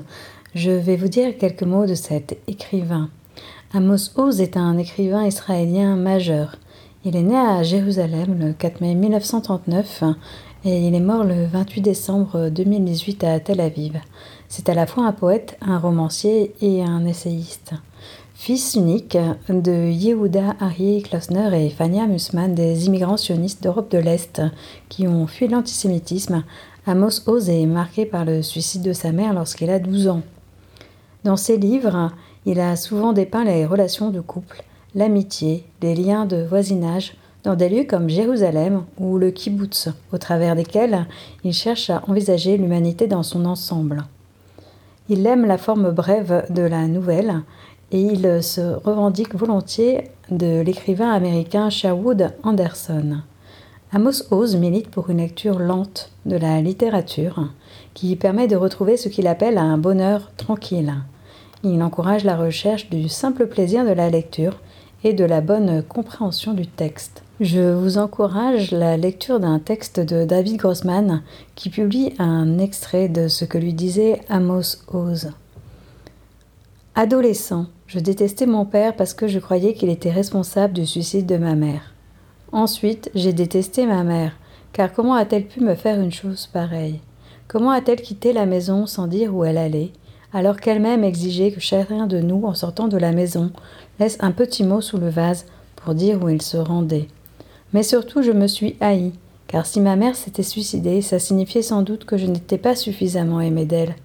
je 0.54 0.70
vais 0.70 0.98
vous 0.98 1.08
dire 1.08 1.36
quelques 1.40 1.64
mots 1.64 1.88
de 1.88 1.96
cet 1.96 2.38
écrivain. 2.48 3.10
Amos 3.74 4.12
Oz 4.18 4.42
est 4.42 4.58
un 4.58 4.78
écrivain 4.78 5.26
israélien 5.26 5.96
majeur. 5.96 6.58
Il 7.06 7.16
est 7.16 7.22
né 7.22 7.38
à 7.38 7.64
Jérusalem 7.64 8.38
le 8.38 8.52
4 8.52 8.82
mai 8.82 8.96
1939 8.96 10.04
et 10.66 10.88
il 10.88 10.94
est 10.94 11.00
mort 11.00 11.24
le 11.24 11.46
28 11.46 11.80
décembre 11.80 12.50
2018 12.50 13.24
à 13.24 13.40
Tel 13.40 13.62
Aviv. 13.62 13.94
C'est 14.50 14.68
à 14.68 14.74
la 14.74 14.86
fois 14.86 15.06
un 15.06 15.14
poète, 15.14 15.58
un 15.62 15.80
romancier 15.80 16.54
et 16.62 16.84
un 16.84 17.06
essayiste. 17.06 17.72
Fils 18.34 18.76
unique 18.76 19.18
de 19.48 19.90
Yehuda 19.90 20.58
Ari 20.60 21.04
Klosner 21.04 21.66
et 21.66 21.70
Fania 21.70 22.08
Musman, 22.08 22.54
des 22.54 22.88
immigrants 22.88 23.16
sionistes 23.16 23.64
d'Europe 23.64 23.90
de 23.90 24.00
l'Est 24.00 24.42
qui 24.90 25.08
ont 25.08 25.28
fui 25.28 25.48
l'antisémitisme, 25.48 26.44
Amos 26.86 27.26
Oz 27.26 27.50
est 27.50 27.68
marqué 27.68 28.06
par 28.06 28.26
le 28.26 28.42
suicide 28.42 28.82
de 28.82 28.92
sa 28.92 29.14
mère 29.14 29.34
lorsqu'il 29.34 29.70
a 29.70 29.80
12 29.80 30.10
ans. 30.10 30.24
Dans 31.24 31.38
ses 31.38 31.58
livres, 31.58 32.12
il 32.46 32.60
a 32.60 32.76
souvent 32.76 33.14
dépeint 33.14 33.44
les 33.44 33.66
relations 33.66 34.10
de 34.10 34.22
couple, 34.22 34.64
l'amitié, 34.96 35.66
les 35.82 35.96
liens 35.96 36.26
de 36.26 36.44
voisinage, 36.44 37.16
dans 37.44 37.56
des 37.56 37.70
lieux 37.70 37.86
comme 37.86 38.10
Jérusalem 38.10 38.84
ou 39.00 39.18
le 39.18 39.32
kibbutz, 39.32 39.90
au 40.12 40.18
travers 40.18 40.56
desquels 40.56 41.08
il 41.44 41.54
cherche 41.54 41.90
à 41.90 42.04
envisager 42.08 42.58
l'humanité 42.58 43.08
dans 43.08 43.24
son 43.24 43.46
ensemble. 43.46 44.04
Il 45.10 45.26
aime 45.26 45.46
la 45.46 45.58
forme 45.58 45.92
brève 45.92 46.46
de 46.50 46.62
la 46.62 46.88
nouvelle 46.88 47.42
et 47.92 48.00
il 48.00 48.44
se 48.44 48.76
revendique 48.86 49.36
volontiers 49.36 50.12
de 50.30 50.62
l'écrivain 50.62 51.12
américain 51.12 51.70
Sherwood 51.70 52.34
Anderson. 52.44 53.18
Amos 53.92 54.24
Oz 54.32 54.56
milite 54.56 54.90
pour 54.90 55.10
une 55.10 55.18
lecture 55.18 55.60
lente 55.60 56.12
de 56.26 56.38
la 56.38 56.62
littérature 56.62 57.50
qui 57.94 58.16
permet 58.16 58.48
de 58.48 58.56
retrouver 58.56 58.96
ce 58.96 59.10
qu'il 59.10 59.28
appelle 59.28 59.58
un 59.58 59.78
bonheur 59.78 60.32
tranquille. 60.38 60.94
Il 61.64 61.84
encourage 61.84 62.24
la 62.24 62.36
recherche 62.36 62.90
du 62.90 63.08
simple 63.08 63.46
plaisir 63.46 63.86
de 63.86 63.92
la 63.92 64.10
lecture 64.10 64.60
et 65.04 65.14
de 65.14 65.26
la 65.26 65.42
bonne 65.42 65.84
compréhension 65.84 66.54
du 66.54 66.66
texte. 66.66 67.24
Je 67.40 67.74
vous 67.74 67.98
encourage 67.98 68.72
la 68.72 68.98
lecture 68.98 69.40
d'un 69.40 69.60
texte 69.60 70.00
de 70.00 70.26
David 70.26 70.58
Grossman 70.58 71.22
qui 71.56 71.70
publie 71.70 72.14
un 72.20 72.58
extrait 72.58 73.10
de 73.10 73.28
ce 73.28 73.46
que 73.46 73.58
lui 73.58 73.74
disait 73.74 74.22
Amos 74.30 74.78
Oz. 74.88 75.32
Adolescent, 76.96 77.68
je 77.88 78.00
détestais 78.00 78.48
mon 78.48 78.66
père 78.66 78.96
parce 78.96 79.14
que 79.14 79.28
je 79.28 79.40
croyais 79.40 79.74
qu'il 79.74 79.90
était 79.90 80.12
responsable 80.12 80.74
du 80.74 80.86
suicide 80.86 81.26
de 81.26 81.38
ma 81.38 81.56
mère. 81.56 81.94
Ensuite, 82.52 83.10
j'ai 83.16 83.34
détesté 83.34 83.86
ma 83.86 84.04
mère, 84.04 84.34
car 84.74 84.92
comment 84.92 85.14
a-t-elle 85.14 85.48
pu 85.48 85.62
me 85.62 85.76
faire 85.76 86.00
une 86.00 86.12
chose 86.12 86.48
pareille? 86.48 87.00
Comment 87.48 87.72
a-t-elle 87.72 88.02
quitté 88.02 88.34
la 88.34 88.46
maison 88.46 88.86
sans 88.86 89.08
dire 89.08 89.36
où 89.36 89.46
elle 89.46 89.58
allait, 89.58 89.92
alors 90.34 90.58
qu'elle-même 90.58 91.04
exigeait 91.04 91.52
que 91.52 91.60
chacun 91.60 92.08
de 92.08 92.20
nous, 92.20 92.46
en 92.46 92.54
sortant 92.54 92.88
de 92.88 92.98
la 92.98 93.12
maison, 93.12 93.52
laisse 94.00 94.18
un 94.22 94.32
petit 94.32 94.64
mot 94.64 94.82
sous 94.82 94.98
le 94.98 95.10
vase 95.10 95.46
pour 95.76 95.94
dire 95.94 96.24
où 96.24 96.30
il 96.30 96.42
se 96.42 96.58
rendait 96.58 97.08
Mais 97.74 97.84
surtout, 97.84 98.22
je 98.22 98.32
me 98.32 98.48
suis 98.48 98.78
haï, 98.80 99.12
car 99.48 99.66
si 99.66 99.82
ma 99.82 99.96
mère 99.96 100.16
s'était 100.16 100.44
suicidée, 100.44 101.02
ça 101.02 101.20
signifiait 101.20 101.62
sans 101.62 101.82
doute 101.82 102.06
que 102.06 102.18
je 102.18 102.26
n'étais 102.26 102.58
pas 102.58 102.76
suffisamment 102.76 103.42
aimée 103.42 103.66
d'elle. 103.66 103.96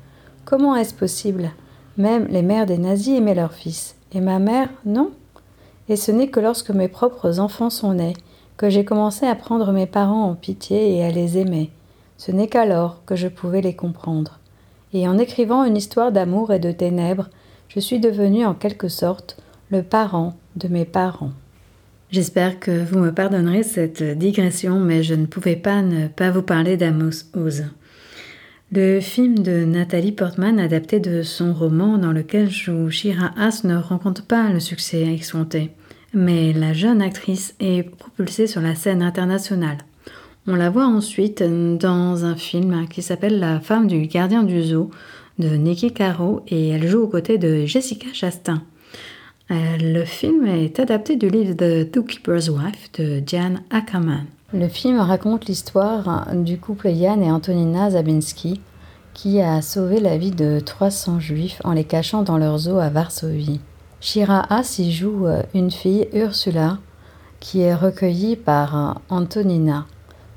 Comment 0.44 0.74
est-ce 0.76 0.94
possible? 0.94 1.50
Même 1.96 2.26
les 2.28 2.42
mères 2.42 2.66
des 2.66 2.78
nazis 2.78 3.16
aimaient 3.16 3.34
leurs 3.34 3.54
fils, 3.54 3.96
et 4.12 4.20
ma 4.20 4.38
mère, 4.38 4.68
non 4.84 5.10
Et 5.88 5.96
ce 5.96 6.10
n'est 6.10 6.28
que 6.28 6.40
lorsque 6.40 6.70
mes 6.70 6.88
propres 6.88 7.38
enfants 7.38 7.70
sont 7.70 7.94
nés 7.94 8.14
que 8.56 8.70
j'ai 8.70 8.84
commencé 8.84 9.26
à 9.26 9.34
prendre 9.34 9.72
mes 9.72 9.86
parents 9.86 10.30
en 10.30 10.34
pitié 10.34 10.96
et 10.96 11.04
à 11.04 11.10
les 11.10 11.38
aimer. 11.38 11.70
Ce 12.16 12.32
n'est 12.32 12.48
qu'alors 12.48 13.04
que 13.04 13.14
je 13.14 13.28
pouvais 13.28 13.60
les 13.60 13.76
comprendre. 13.76 14.40
Et 14.96 15.06
en 15.06 15.18
écrivant 15.18 15.62
une 15.64 15.76
histoire 15.76 16.10
d'amour 16.10 16.54
et 16.54 16.58
de 16.58 16.72
ténèbres, 16.72 17.28
je 17.68 17.80
suis 17.80 18.00
devenu 18.00 18.46
en 18.46 18.54
quelque 18.54 18.88
sorte 18.88 19.36
le 19.68 19.82
parent 19.82 20.38
de 20.56 20.68
mes 20.68 20.86
parents. 20.86 21.32
J'espère 22.10 22.58
que 22.58 22.82
vous 22.82 22.98
me 22.98 23.12
pardonnerez 23.12 23.62
cette 23.62 24.02
digression, 24.02 24.80
mais 24.80 25.02
je 25.02 25.12
ne 25.12 25.26
pouvais 25.26 25.56
pas 25.56 25.82
ne 25.82 26.08
pas 26.08 26.30
vous 26.30 26.40
parler 26.40 26.78
d'Amos 26.78 27.26
Oz. 27.34 27.66
Le 28.72 29.00
film 29.00 29.38
de 29.40 29.66
Nathalie 29.66 30.12
Portman, 30.12 30.58
adapté 30.58 30.98
de 30.98 31.22
son 31.22 31.52
roman 31.52 31.98
dans 31.98 32.12
lequel 32.12 32.48
joue 32.48 32.88
Shira 32.88 33.32
Haas, 33.36 33.64
ne 33.64 33.76
rencontre 33.76 34.24
pas 34.24 34.48
le 34.48 34.60
succès 34.60 35.02
escompté, 35.12 35.72
mais 36.14 36.54
la 36.54 36.72
jeune 36.72 37.02
actrice 37.02 37.54
est 37.60 37.82
propulsée 37.82 38.46
sur 38.46 38.62
la 38.62 38.74
scène 38.74 39.02
internationale. 39.02 39.76
On 40.48 40.54
la 40.54 40.70
voit 40.70 40.86
ensuite 40.86 41.42
dans 41.42 42.24
un 42.24 42.36
film 42.36 42.86
qui 42.88 43.02
s'appelle 43.02 43.40
La 43.40 43.58
femme 43.58 43.88
du 43.88 44.06
gardien 44.06 44.44
du 44.44 44.62
zoo 44.62 44.90
de 45.40 45.48
Nikki 45.48 45.92
Caro 45.92 46.42
et 46.46 46.68
elle 46.68 46.86
joue 46.86 47.02
aux 47.02 47.08
côtés 47.08 47.36
de 47.36 47.66
Jessica 47.66 48.06
Chastain. 48.12 48.62
Euh, 49.50 49.54
le 49.80 50.04
film 50.04 50.46
est 50.46 50.78
adapté 50.78 51.16
du 51.16 51.28
livre 51.28 51.54
The 51.54 51.92
Zookeeper's 51.92 52.48
Wife 52.48 52.92
de 52.96 53.22
Jan 53.26 53.56
Ackerman. 53.70 54.26
Le 54.52 54.68
film 54.68 55.00
raconte 55.00 55.46
l'histoire 55.46 56.28
du 56.32 56.58
couple 56.58 56.90
Yann 56.90 57.24
et 57.24 57.32
Antonina 57.32 57.90
Zabinski 57.90 58.60
qui 59.14 59.40
a 59.40 59.62
sauvé 59.62 59.98
la 59.98 60.16
vie 60.16 60.30
de 60.30 60.60
300 60.60 61.18
juifs 61.18 61.60
en 61.64 61.72
les 61.72 61.84
cachant 61.84 62.22
dans 62.22 62.38
leur 62.38 62.58
zoo 62.58 62.78
à 62.78 62.90
Varsovie. 62.90 63.60
Shira 64.00 64.44
Haas 64.48 64.76
y 64.78 64.92
joue 64.92 65.26
euh, 65.26 65.42
une 65.54 65.72
fille, 65.72 66.06
Ursula, 66.12 66.78
qui 67.40 67.62
est 67.62 67.74
recueillie 67.74 68.36
par 68.36 68.76
euh, 68.76 68.92
Antonina. 69.08 69.86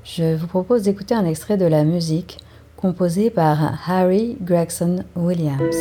Je 0.04 0.34
vous 0.34 0.46
propose 0.46 0.82
d'écouter 0.82 1.14
un 1.14 1.26
extrait 1.26 1.56
de 1.56 1.66
la 1.66 1.84
musique 1.84 2.38
composée 2.76 3.30
par 3.30 3.88
Harry 3.88 4.38
Gregson 4.40 5.04
Williams. 5.14 5.76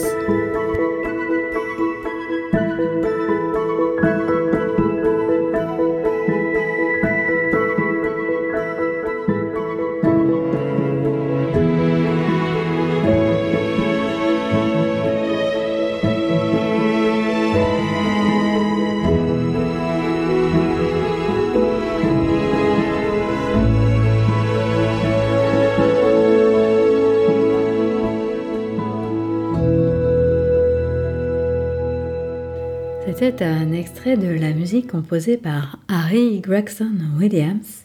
Un 33.42 33.72
extrait 33.72 34.18
de 34.18 34.28
la 34.28 34.52
musique 34.52 34.88
composée 34.88 35.38
par 35.38 35.80
Harry 35.88 36.42
Gregson 36.42 36.92
Williams, 37.18 37.84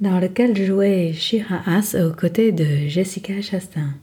dans 0.00 0.18
lequel 0.18 0.56
jouait 0.56 1.12
Shira 1.12 1.60
Haas 1.64 1.94
aux 1.94 2.12
côtés 2.12 2.50
de 2.50 2.88
Jessica 2.88 3.40
Chastain. 3.40 3.94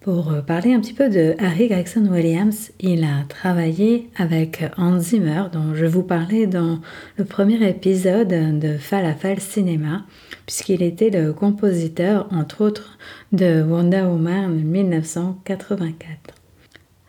Pour 0.00 0.32
parler 0.46 0.72
un 0.72 0.80
petit 0.80 0.94
peu 0.94 1.10
de 1.10 1.34
Harry 1.38 1.68
Gregson 1.68 2.06
Williams, 2.10 2.70
il 2.80 3.04
a 3.04 3.24
travaillé 3.28 4.08
avec 4.16 4.64
Hans 4.78 5.00
Zimmer, 5.00 5.44
dont 5.52 5.74
je 5.74 5.84
vous 5.84 6.02
parlais 6.02 6.46
dans 6.46 6.80
le 7.18 7.24
premier 7.26 7.62
épisode 7.68 8.28
de 8.28 8.78
Falafel 8.78 9.40
Cinéma, 9.40 10.06
puisqu'il 10.46 10.82
était 10.82 11.10
le 11.10 11.34
compositeur, 11.34 12.26
entre 12.32 12.62
autres, 12.62 12.96
de 13.32 13.62
Wonder 13.62 14.02
Woman 14.02 14.62
1984. 14.62 16.34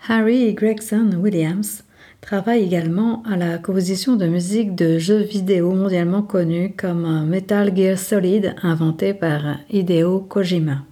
Harry 0.09 0.53
Gregson 0.53 1.11
Williams 1.19 1.83
travaille 2.27 2.61
également 2.61 3.23
à 3.23 3.37
la 3.37 3.57
composition 3.57 4.17
de 4.17 4.27
musique 4.27 4.75
de 4.75 4.99
jeux 4.99 5.21
vidéo 5.21 5.71
mondialement 5.71 6.21
connus 6.21 6.73
comme 6.75 7.25
Metal 7.25 7.71
Gear 7.73 7.97
Solid 7.97 8.53
inventé 8.63 9.13
par 9.13 9.59
Hideo 9.69 10.19
Kojima. 10.19 10.83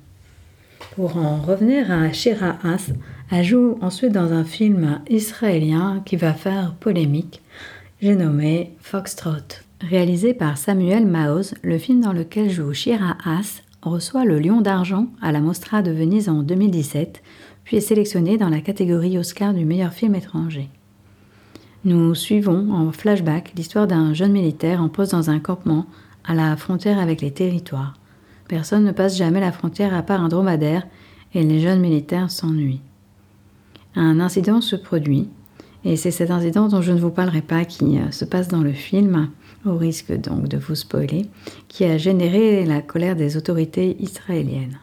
Pour 0.96 1.18
en 1.18 1.42
revenir 1.42 1.92
à 1.92 2.10
Shira 2.14 2.56
Haas, 2.64 2.90
elle 3.30 3.44
joue 3.44 3.78
ensuite 3.82 4.14
dans 4.14 4.32
un 4.32 4.46
film 4.46 5.02
israélien 5.10 6.02
qui 6.06 6.16
va 6.16 6.32
faire 6.32 6.74
polémique, 6.80 7.42
j'ai 8.02 8.16
nommé 8.16 8.72
Foxtrot. 8.80 9.60
Réalisé 9.82 10.34
par 10.34 10.58
Samuel 10.58 11.06
Maoz, 11.06 11.54
le 11.64 11.78
film 11.78 12.00
dans 12.00 12.14
lequel 12.14 12.50
joue 12.50 12.72
Shira 12.72 13.18
Haas 13.26 13.62
reçoit 13.82 14.24
le 14.24 14.40
Lion 14.40 14.62
d'argent 14.62 15.08
à 15.22 15.34
la 15.34 15.42
Mostra 15.42 15.82
de 15.82 15.92
Venise 15.92 16.30
en 16.30 16.44
2017, 16.44 17.22
puis 17.66 17.76
est 17.76 17.82
sélectionné 17.82 18.38
dans 18.38 18.50
la 18.50 18.62
catégorie 18.62 19.18
Oscar 19.18 19.54
du 19.54 19.66
meilleur 19.66 19.92
film 19.92 20.16
étranger. 20.16 20.70
Nous 21.86 22.16
suivons 22.16 22.74
en 22.74 22.92
flashback 22.92 23.54
l'histoire 23.56 23.86
d'un 23.86 24.16
jeune 24.16 24.32
militaire 24.32 24.82
en 24.82 24.90
poste 24.90 25.12
dans 25.12 25.30
un 25.30 25.38
campement 25.38 25.86
à 26.24 26.34
la 26.34 26.58
frontière 26.58 26.98
avec 26.98 27.22
les 27.22 27.30
territoires. 27.30 27.94
Personne 28.48 28.84
ne 28.84 28.92
passe 28.92 29.16
jamais 29.16 29.40
la 29.40 29.52
frontière 29.52 29.94
à 29.94 30.02
part 30.02 30.20
un 30.20 30.28
dromadaire 30.28 30.88
et 31.36 31.44
les 31.44 31.60
jeunes 31.60 31.82
militaires 31.82 32.32
s'ennuient. 32.32 32.82
Un 33.96 34.20
incident 34.20 34.62
se 34.62 34.76
produit 34.76 35.30
Et 35.84 35.96
c'est 35.96 36.10
cet 36.10 36.32
incident 36.32 36.70
dont 36.70 36.82
je 36.82 36.92
ne 36.92 37.00
vous 37.00 37.12
parlerai 37.12 37.44
pas 37.44 37.66
qui 37.66 38.00
euh, 38.00 38.10
se 38.10 38.26
passe 38.26 38.48
dans 38.48 38.64
le 38.64 38.74
film, 38.74 39.30
au 39.64 39.78
risque 39.78 40.12
donc 40.12 40.48
de 40.48 40.58
vous 40.58 40.74
spoiler, 40.74 41.28
qui 41.68 41.86
a 41.86 42.00
généré 42.00 42.66
la 42.66 42.82
colère 42.82 43.16
des 43.16 43.38
autorités 43.38 43.96
israéliennes. 44.00 44.80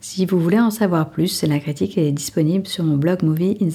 Si 0.00 0.26
vous 0.26 0.40
voulez 0.40 0.58
en 0.58 0.72
savoir 0.72 1.10
plus, 1.10 1.44
la 1.44 1.60
critique 1.60 1.96
est 1.96 2.10
disponible 2.10 2.66
sur 2.66 2.82
mon 2.82 2.96
blog 2.96 3.22
Movie 3.22 3.56
in. 3.60 3.70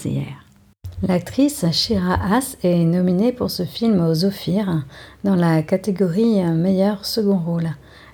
L'actrice 1.05 1.65
Shira 1.73 2.13
Haas 2.13 2.55
est 2.63 2.85
nominée 2.85 3.33
pour 3.33 3.51
ce 3.51 3.63
film 3.63 3.99
aux 4.07 4.23
Ophir 4.23 4.85
dans 5.25 5.35
la 5.35 5.61
catégorie 5.61 6.41
meilleur 6.43 7.05
second 7.05 7.37
rôle. 7.37 7.71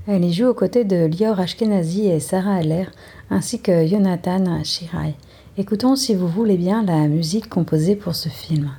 Elle 0.07 0.25
y 0.25 0.33
joue 0.33 0.47
aux 0.47 0.55
côtés 0.55 0.85
de 0.85 1.05
Lior 1.05 1.39
Ashkenazi 1.39 2.07
et 2.07 2.19
Sarah 2.19 2.55
Haller, 2.55 2.85
ainsi 3.29 3.61
que 3.61 3.85
Jonathan 3.85 4.63
Shirai. 4.63 5.13
Écoutons, 5.59 5.95
si 5.95 6.15
vous 6.15 6.27
voulez 6.27 6.57
bien, 6.57 6.83
la 6.83 7.07
musique 7.07 7.47
composée 7.47 7.95
pour 7.95 8.15
ce 8.15 8.29
film. 8.29 8.71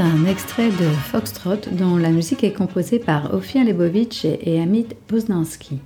C'est 0.00 0.06
un 0.06 0.24
extrait 0.24 0.70
de 0.70 0.88
Foxtrot 1.10 1.72
dont 1.72 1.98
la 1.98 2.08
musique 2.08 2.42
est 2.42 2.54
composée 2.54 2.98
par 2.98 3.34
Ofir 3.34 3.66
Lebovitch 3.66 4.24
et 4.24 4.58
Amit 4.58 4.86
Poznanski. 5.06 5.78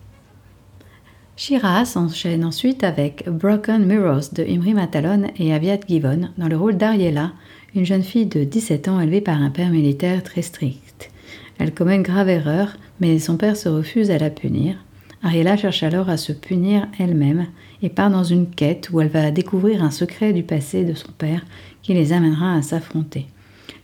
Shira 1.37 1.85
s'enchaîne 1.85 2.45
ensuite 2.45 2.85
avec 2.85 3.29
Broken 3.29 3.85
Mirrors 3.85 4.31
de 4.33 4.45
Imri 4.45 4.73
Matalon 4.73 5.25
et 5.37 5.53
Aviat 5.53 5.81
Givon 5.89 6.29
dans 6.39 6.47
le 6.47 6.57
rôle 6.57 6.77
d'Ariella, 6.77 7.33
une 7.75 7.85
jeune 7.85 8.05
fille 8.05 8.27
de 8.27 8.45
17 8.45 8.87
ans 8.87 9.01
élevée 9.01 9.21
par 9.21 9.43
un 9.43 9.51
père 9.51 9.71
militaire 9.71 10.23
très 10.23 10.43
strict. 10.43 11.11
Elle 11.59 11.75
commet 11.75 11.97
une 11.97 12.03
grave 12.03 12.29
erreur, 12.29 12.77
mais 13.01 13.19
son 13.19 13.37
père 13.37 13.57
se 13.57 13.69
refuse 13.69 14.13
à 14.13 14.19
la 14.19 14.31
punir. 14.31 14.77
Ariella 15.25 15.57
cherche 15.57 15.83
alors 15.83 16.09
à 16.09 16.19
se 16.19 16.33
punir 16.33 16.87
elle-même 17.01 17.47
et 17.83 17.89
part 17.89 18.11
dans 18.11 18.23
une 18.23 18.49
quête 18.49 18.91
où 18.93 19.01
elle 19.01 19.09
va 19.09 19.33
découvrir 19.33 19.83
un 19.83 19.91
secret 19.91 20.33
du 20.33 20.45
passé 20.45 20.85
de 20.85 20.95
son 20.95 21.11
père 21.19 21.45
qui 21.83 21.95
les 21.95 22.13
amènera 22.13 22.55
à 22.55 22.63
s'affronter. 22.63 23.27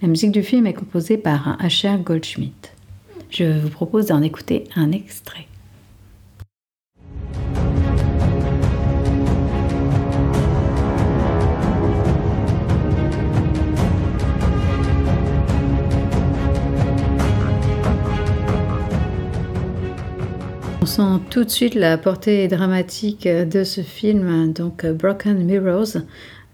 La 0.03 0.09
musique 0.09 0.33
du 0.33 0.43
film 0.43 0.67
est 0.67 0.73
composée 0.73 1.19
par 1.19 1.63
Asher 1.63 1.95
Goldschmidt. 2.03 2.71
Je 3.29 3.45
vous 3.45 3.69
propose 3.69 4.07
d'en 4.07 4.23
écouter 4.23 4.65
un 4.75 4.93
extrait. 4.93 5.47
On 20.81 20.87
sent 20.87 21.03
tout 21.29 21.45
de 21.45 21.51
suite 21.51 21.75
la 21.75 21.99
portée 21.99 22.49
dramatique 22.49 23.29
de 23.29 23.65
ce 23.65 23.83
film, 23.83 24.55
donc 24.55 24.87
Broken 24.87 25.45
Mirrors, 25.45 25.99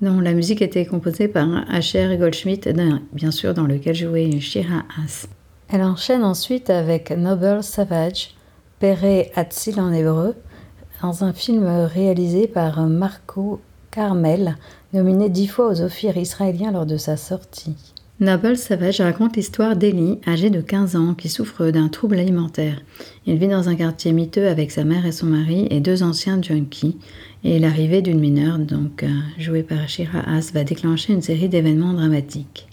dont 0.00 0.20
la 0.20 0.32
musique 0.32 0.62
était 0.62 0.86
composée 0.86 1.28
par 1.28 1.48
Asher 1.70 2.16
Goldschmidt, 2.18 2.68
bien 3.12 3.30
sûr 3.30 3.54
dans 3.54 3.66
lequel 3.66 3.94
jouait 3.94 4.40
Shira 4.40 4.84
Haas. 4.96 5.26
Elle 5.68 5.82
enchaîne 5.82 6.22
ensuite 6.22 6.70
avec 6.70 7.10
Noble 7.10 7.62
Savage, 7.62 8.34
Pere 8.78 9.26
Hatzil 9.34 9.80
en 9.80 9.92
hébreu, 9.92 10.34
dans 11.02 11.24
un 11.24 11.32
film 11.32 11.66
réalisé 11.66 12.46
par 12.46 12.80
Marco 12.86 13.60
Carmel, 13.90 14.56
nominé 14.92 15.28
dix 15.28 15.46
fois 15.46 15.68
aux 15.68 15.80
Ophir 15.80 16.16
israéliens 16.16 16.72
lors 16.72 16.86
de 16.86 16.96
sa 16.96 17.16
sortie. 17.16 17.94
Noble 18.18 18.56
Savage 18.56 19.02
raconte 19.02 19.36
l'histoire 19.36 19.76
d'Eli, 19.76 20.20
âgé 20.26 20.48
de 20.48 20.62
15 20.62 20.96
ans, 20.96 21.12
qui 21.12 21.28
souffre 21.28 21.66
d'un 21.66 21.88
trouble 21.88 22.18
alimentaire. 22.18 22.80
Il 23.26 23.36
vit 23.36 23.46
dans 23.46 23.68
un 23.68 23.74
quartier 23.74 24.12
miteux 24.12 24.48
avec 24.48 24.70
sa 24.70 24.84
mère 24.84 25.04
et 25.04 25.12
son 25.12 25.26
mari 25.26 25.66
et 25.68 25.80
deux 25.80 26.02
anciens 26.02 26.40
junkies, 26.40 26.96
et 27.44 27.58
l'arrivée 27.58 28.00
d'une 28.00 28.18
mineure, 28.18 28.58
donc 28.58 29.02
euh, 29.02 29.08
jouée 29.36 29.62
par 29.62 29.86
Shira 29.86 30.20
Haas, 30.20 30.50
va 30.54 30.64
déclencher 30.64 31.12
une 31.12 31.20
série 31.20 31.50
d'événements 31.50 31.92
dramatiques. 31.92 32.68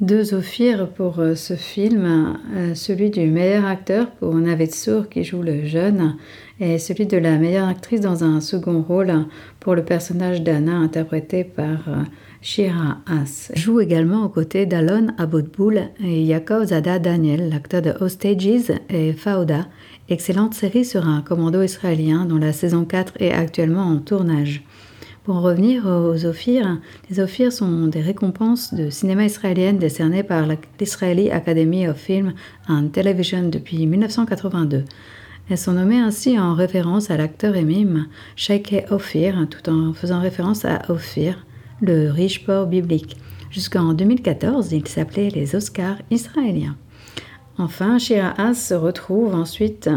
Deux 0.00 0.32
Ophir 0.32 0.88
pour 0.88 1.18
euh, 1.18 1.34
ce 1.34 1.56
film, 1.56 2.38
euh, 2.54 2.74
celui 2.74 3.10
du 3.10 3.26
meilleur 3.26 3.66
acteur 3.66 4.10
pour 4.12 4.34
Navet 4.36 4.70
Sour 4.70 5.10
qui 5.10 5.24
joue 5.24 5.42
le 5.42 5.66
jeune, 5.66 6.16
et 6.58 6.78
celui 6.78 7.04
de 7.04 7.18
la 7.18 7.36
meilleure 7.36 7.68
actrice 7.68 8.00
dans 8.00 8.24
un 8.24 8.40
second 8.40 8.80
rôle 8.80 9.26
pour 9.60 9.74
le 9.74 9.84
personnage 9.84 10.40
d'Anna 10.40 10.74
interprété 10.74 11.44
par 11.44 11.86
Shira 12.42 12.98
Haas. 13.06 13.50
Joue 13.54 13.80
également 13.80 14.24
aux 14.24 14.28
côtés 14.28 14.66
d'Alon 14.66 15.08
Abodboul 15.18 15.80
et 16.04 16.22
Yaakov 16.22 16.66
Zada 16.66 16.98
Daniel, 16.98 17.48
l'acteur 17.48 17.82
de 17.82 17.94
Hostages 18.00 18.72
et 18.88 19.12
Fauda, 19.12 19.66
excellente 20.08 20.54
série 20.54 20.84
sur 20.84 21.06
un 21.06 21.22
commando 21.22 21.62
israélien 21.62 22.24
dont 22.24 22.38
la 22.38 22.52
saison 22.52 22.84
4 22.84 23.14
est 23.20 23.32
actuellement 23.32 23.84
en 23.84 23.98
tournage. 23.98 24.62
Pour 25.24 25.36
en 25.36 25.42
revenir 25.42 25.86
aux 25.86 26.24
Ophir, 26.24 26.78
les 27.10 27.18
Ophir 27.18 27.52
sont 27.52 27.88
des 27.88 28.00
récompenses 28.00 28.72
de 28.72 28.90
cinéma 28.90 29.24
israélienne 29.24 29.78
décernées 29.78 30.22
par 30.22 30.46
l'Israeli 30.78 31.30
Academy 31.30 31.88
of 31.88 31.96
Film 31.96 32.32
and 32.68 32.88
Television 32.92 33.48
depuis 33.48 33.86
1982. 33.86 34.84
Elles 35.48 35.58
sont 35.58 35.72
nommées 35.72 35.98
ainsi 35.98 36.38
en 36.38 36.54
référence 36.54 37.10
à 37.10 37.16
l'acteur 37.16 37.56
et 37.56 37.64
mime 37.64 38.06
Sheikh 38.36 38.84
Ophir, 38.90 39.48
tout 39.50 39.68
en 39.68 39.92
faisant 39.94 40.20
référence 40.20 40.64
à 40.64 40.82
Ophir, 40.88 41.44
le 41.80 42.10
riche 42.10 42.44
port 42.44 42.66
biblique. 42.66 43.16
Jusqu'en 43.50 43.94
2014, 43.94 44.72
il 44.72 44.86
s'appelait 44.86 45.30
les 45.30 45.54
Oscars 45.54 45.98
israéliens. 46.10 46.76
Enfin, 47.58 47.98
Shira 47.98 48.34
Haas 48.38 48.54
se 48.54 48.74
retrouve 48.74 49.34
ensuite 49.34 49.88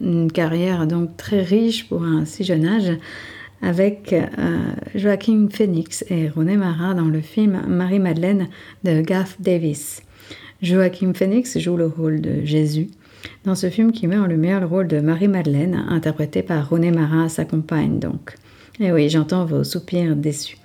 une 0.00 0.30
carrière 0.30 0.86
donc 0.86 1.16
très 1.16 1.42
riche 1.42 1.88
pour 1.88 2.02
un 2.02 2.24
si 2.24 2.44
jeune 2.44 2.66
âge 2.66 2.92
avec 3.62 4.12
euh, 4.12 4.26
Joaquin 4.94 5.48
Phoenix 5.50 6.04
et 6.10 6.28
René 6.28 6.56
Mara 6.56 6.94
dans 6.94 7.06
le 7.08 7.20
film 7.20 7.62
Marie-Madeleine 7.66 8.48
de 8.84 9.00
Garth 9.00 9.36
Davis. 9.40 10.02
Joaquin 10.62 11.12
Phoenix 11.14 11.58
joue 11.58 11.76
le 11.76 11.86
rôle 11.86 12.20
de 12.20 12.44
Jésus 12.44 12.88
dans 13.44 13.54
ce 13.54 13.70
film 13.70 13.92
qui 13.92 14.06
met 14.06 14.18
en 14.18 14.26
lumière 14.26 14.60
le 14.60 14.66
rôle 14.66 14.88
de 14.88 15.00
Marie-Madeleine, 15.00 15.86
interprété 15.88 16.42
par 16.42 16.68
René 16.68 16.90
Marin, 16.90 17.28
sa 17.28 17.44
compagne 17.44 17.98
donc. 17.98 18.34
Et 18.78 18.92
oui, 18.92 19.08
j'entends 19.08 19.44
vos 19.44 19.64
soupirs 19.64 20.14
déçus. 20.16 20.58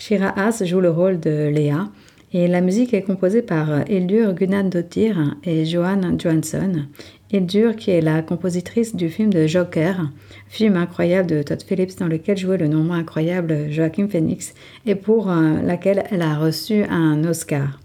Shira 0.00 0.32
Haas 0.34 0.64
joue 0.64 0.80
le 0.80 0.88
rôle 0.88 1.20
de 1.20 1.48
Léa, 1.48 1.90
et 2.32 2.48
la 2.48 2.62
musique 2.62 2.94
est 2.94 3.02
composée 3.02 3.42
par 3.42 3.86
Hildur 3.86 4.32
Gunnadottir 4.32 5.36
et 5.44 5.66
Johan 5.66 6.16
Johansson. 6.18 6.86
Hildur, 7.30 7.76
qui 7.76 7.90
est 7.90 8.00
la 8.00 8.22
compositrice 8.22 8.96
du 8.96 9.10
film 9.10 9.30
de 9.30 9.46
Joker, 9.46 10.08
film 10.48 10.76
incroyable 10.76 11.28
de 11.28 11.42
Todd 11.42 11.62
Phillips 11.62 11.98
dans 11.98 12.06
lequel 12.06 12.38
jouait 12.38 12.56
le 12.56 12.66
non 12.66 12.82
moins 12.82 13.00
incroyable 13.00 13.70
Joaquin 13.70 14.08
Phoenix 14.08 14.54
et 14.86 14.94
pour 14.94 15.30
euh, 15.30 15.60
laquelle 15.62 16.04
elle 16.10 16.22
a 16.22 16.34
reçu 16.34 16.82
un 16.84 17.22
Oscar. 17.24 17.78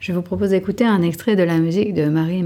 Je 0.00 0.12
vous 0.12 0.22
propose 0.22 0.50
d'écouter 0.50 0.86
un 0.86 1.02
extrait 1.02 1.36
de 1.36 1.42
la 1.42 1.58
musique 1.58 1.92
de 1.92 2.08
Marie 2.08 2.42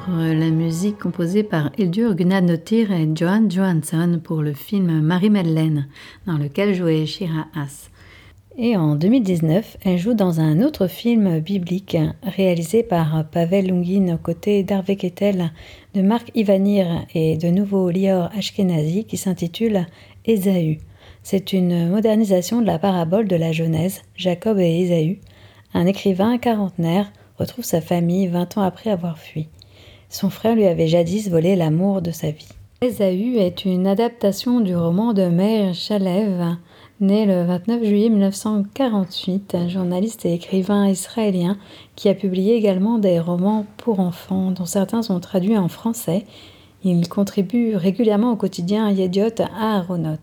d'entendre 0.00 0.32
la 0.32 0.50
musique 0.50 0.98
composée 0.98 1.42
par 1.42 1.70
Hildur 1.78 2.14
Gunnadottir 2.14 2.92
et 2.92 3.08
Johan 3.14 3.48
Johansson 3.48 4.20
pour 4.22 4.42
le 4.42 4.52
film 4.52 5.00
Marie-Madeleine, 5.00 5.88
dans 6.26 6.38
lequel 6.38 6.74
jouait 6.74 7.06
Shira 7.06 7.46
Haas. 7.54 7.90
Et 8.56 8.76
en 8.76 8.94
2019, 8.94 9.78
elle 9.84 9.98
joue 9.98 10.14
dans 10.14 10.40
un 10.40 10.62
autre 10.62 10.86
film 10.86 11.40
biblique 11.40 11.96
réalisé 12.22 12.82
par 12.82 13.28
Pavel 13.30 13.66
Lungin 13.68 14.14
aux 14.14 14.18
côtés 14.18 14.62
d'Harvey 14.62 14.96
Kettel, 14.96 15.50
de 15.94 16.02
Marc 16.02 16.30
Ivanir 16.34 17.04
et 17.14 17.36
de 17.36 17.48
nouveau 17.48 17.90
Lior 17.90 18.30
Ashkenazi 18.36 19.04
qui 19.04 19.16
s'intitule 19.16 19.86
Ésaü. 20.24 20.78
C'est 21.22 21.52
une 21.52 21.88
modernisation 21.88 22.60
de 22.60 22.66
la 22.66 22.78
parabole 22.78 23.28
de 23.28 23.36
la 23.36 23.52
Genèse, 23.52 24.02
Jacob 24.16 24.58
et 24.58 24.80
Ésaü. 24.80 25.20
Un 25.74 25.86
écrivain 25.86 26.38
quarantenaire 26.38 27.12
retrouve 27.38 27.64
sa 27.64 27.80
famille 27.80 28.28
20 28.28 28.58
ans 28.58 28.62
après 28.62 28.90
avoir 28.90 29.18
fui. 29.18 29.48
Son 30.10 30.28
frère 30.28 30.56
lui 30.56 30.66
avait 30.66 30.88
jadis 30.88 31.30
volé 31.30 31.54
l'amour 31.54 32.02
de 32.02 32.10
sa 32.10 32.32
vie. 32.32 32.48
Ésaü 32.82 33.36
est 33.36 33.64
une 33.64 33.86
adaptation 33.86 34.60
du 34.60 34.74
roman 34.74 35.12
de 35.12 35.22
Meir 35.22 35.72
Shalev, 35.72 36.56
né 37.00 37.26
le 37.26 37.44
29 37.44 37.84
juillet 37.84 38.08
1948, 38.08 39.54
un 39.54 39.68
journaliste 39.68 40.26
et 40.26 40.34
écrivain 40.34 40.88
israélien 40.88 41.56
qui 41.94 42.08
a 42.08 42.14
publié 42.14 42.56
également 42.56 42.98
des 42.98 43.20
romans 43.20 43.66
pour 43.76 44.00
enfants, 44.00 44.50
dont 44.50 44.66
certains 44.66 45.02
sont 45.02 45.20
traduits 45.20 45.56
en 45.56 45.68
français. 45.68 46.26
Il 46.82 47.08
contribue 47.08 47.76
régulièrement 47.76 48.32
au 48.32 48.36
quotidien 48.36 48.90
Yediot 48.90 49.40
à 49.40 49.76
Aronot. 49.76 50.18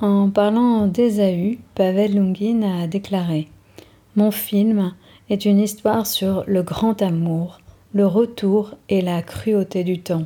En 0.00 0.30
parlant 0.30 0.86
d'Ésaü, 0.86 1.58
Pavel 1.74 2.14
Lungin 2.14 2.62
a 2.62 2.86
déclaré 2.86 3.48
Mon 4.14 4.30
film 4.30 4.94
est 5.30 5.46
une 5.46 5.58
histoire 5.58 6.06
sur 6.06 6.44
le 6.46 6.62
grand 6.62 7.02
amour, 7.02 7.58
le 7.94 8.06
retour 8.06 8.74
et 8.88 9.00
la 9.00 9.22
cruauté 9.22 9.84
du 9.84 10.00
temps. 10.00 10.24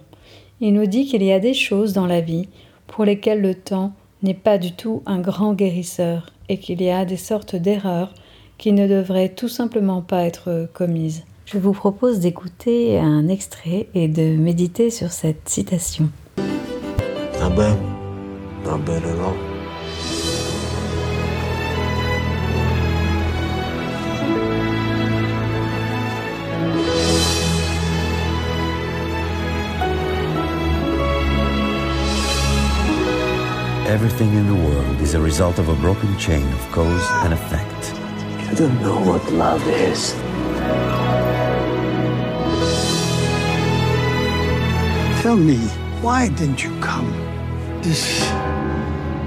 Il 0.60 0.74
nous 0.74 0.86
dit 0.86 1.06
qu'il 1.06 1.22
y 1.22 1.32
a 1.32 1.40
des 1.40 1.54
choses 1.54 1.92
dans 1.92 2.06
la 2.06 2.20
vie 2.20 2.48
pour 2.86 3.04
lesquelles 3.04 3.40
le 3.40 3.54
temps 3.54 3.92
n'est 4.22 4.34
pas 4.34 4.58
du 4.58 4.72
tout 4.72 5.02
un 5.06 5.20
grand 5.20 5.54
guérisseur 5.54 6.30
et 6.48 6.58
qu'il 6.58 6.80
y 6.82 6.90
a 6.90 7.04
des 7.04 7.16
sortes 7.16 7.56
d'erreurs 7.56 8.14
qui 8.58 8.72
ne 8.72 8.86
devraient 8.88 9.34
tout 9.34 9.48
simplement 9.48 10.00
pas 10.00 10.24
être 10.24 10.68
commises. 10.72 11.24
Je 11.44 11.58
vous 11.58 11.72
propose 11.72 12.18
d'écouter 12.20 12.98
un 12.98 13.28
extrait 13.28 13.88
et 13.94 14.08
de 14.08 14.36
méditer 14.36 14.90
sur 14.90 15.12
cette 15.12 15.48
citation. 15.48 16.08
Amen. 17.40 17.76
Amen 18.66 19.02
alors. 19.04 19.55
Everything 33.96 34.34
in 34.34 34.46
the 34.46 34.54
world 34.54 35.00
is 35.00 35.14
a 35.14 35.20
result 35.20 35.58
of 35.58 35.70
a 35.70 35.74
broken 35.76 36.18
chain 36.18 36.46
of 36.52 36.60
cause 36.70 37.06
and 37.24 37.32
effect. 37.32 37.94
You 38.50 38.54
don't 38.54 38.78
know 38.82 39.00
what 39.00 39.24
love 39.32 39.66
is. 39.68 40.12
Tell 45.22 45.34
me, 45.34 45.56
why 46.04 46.28
didn't 46.28 46.62
you 46.62 46.78
come? 46.80 47.10
This 47.80 48.20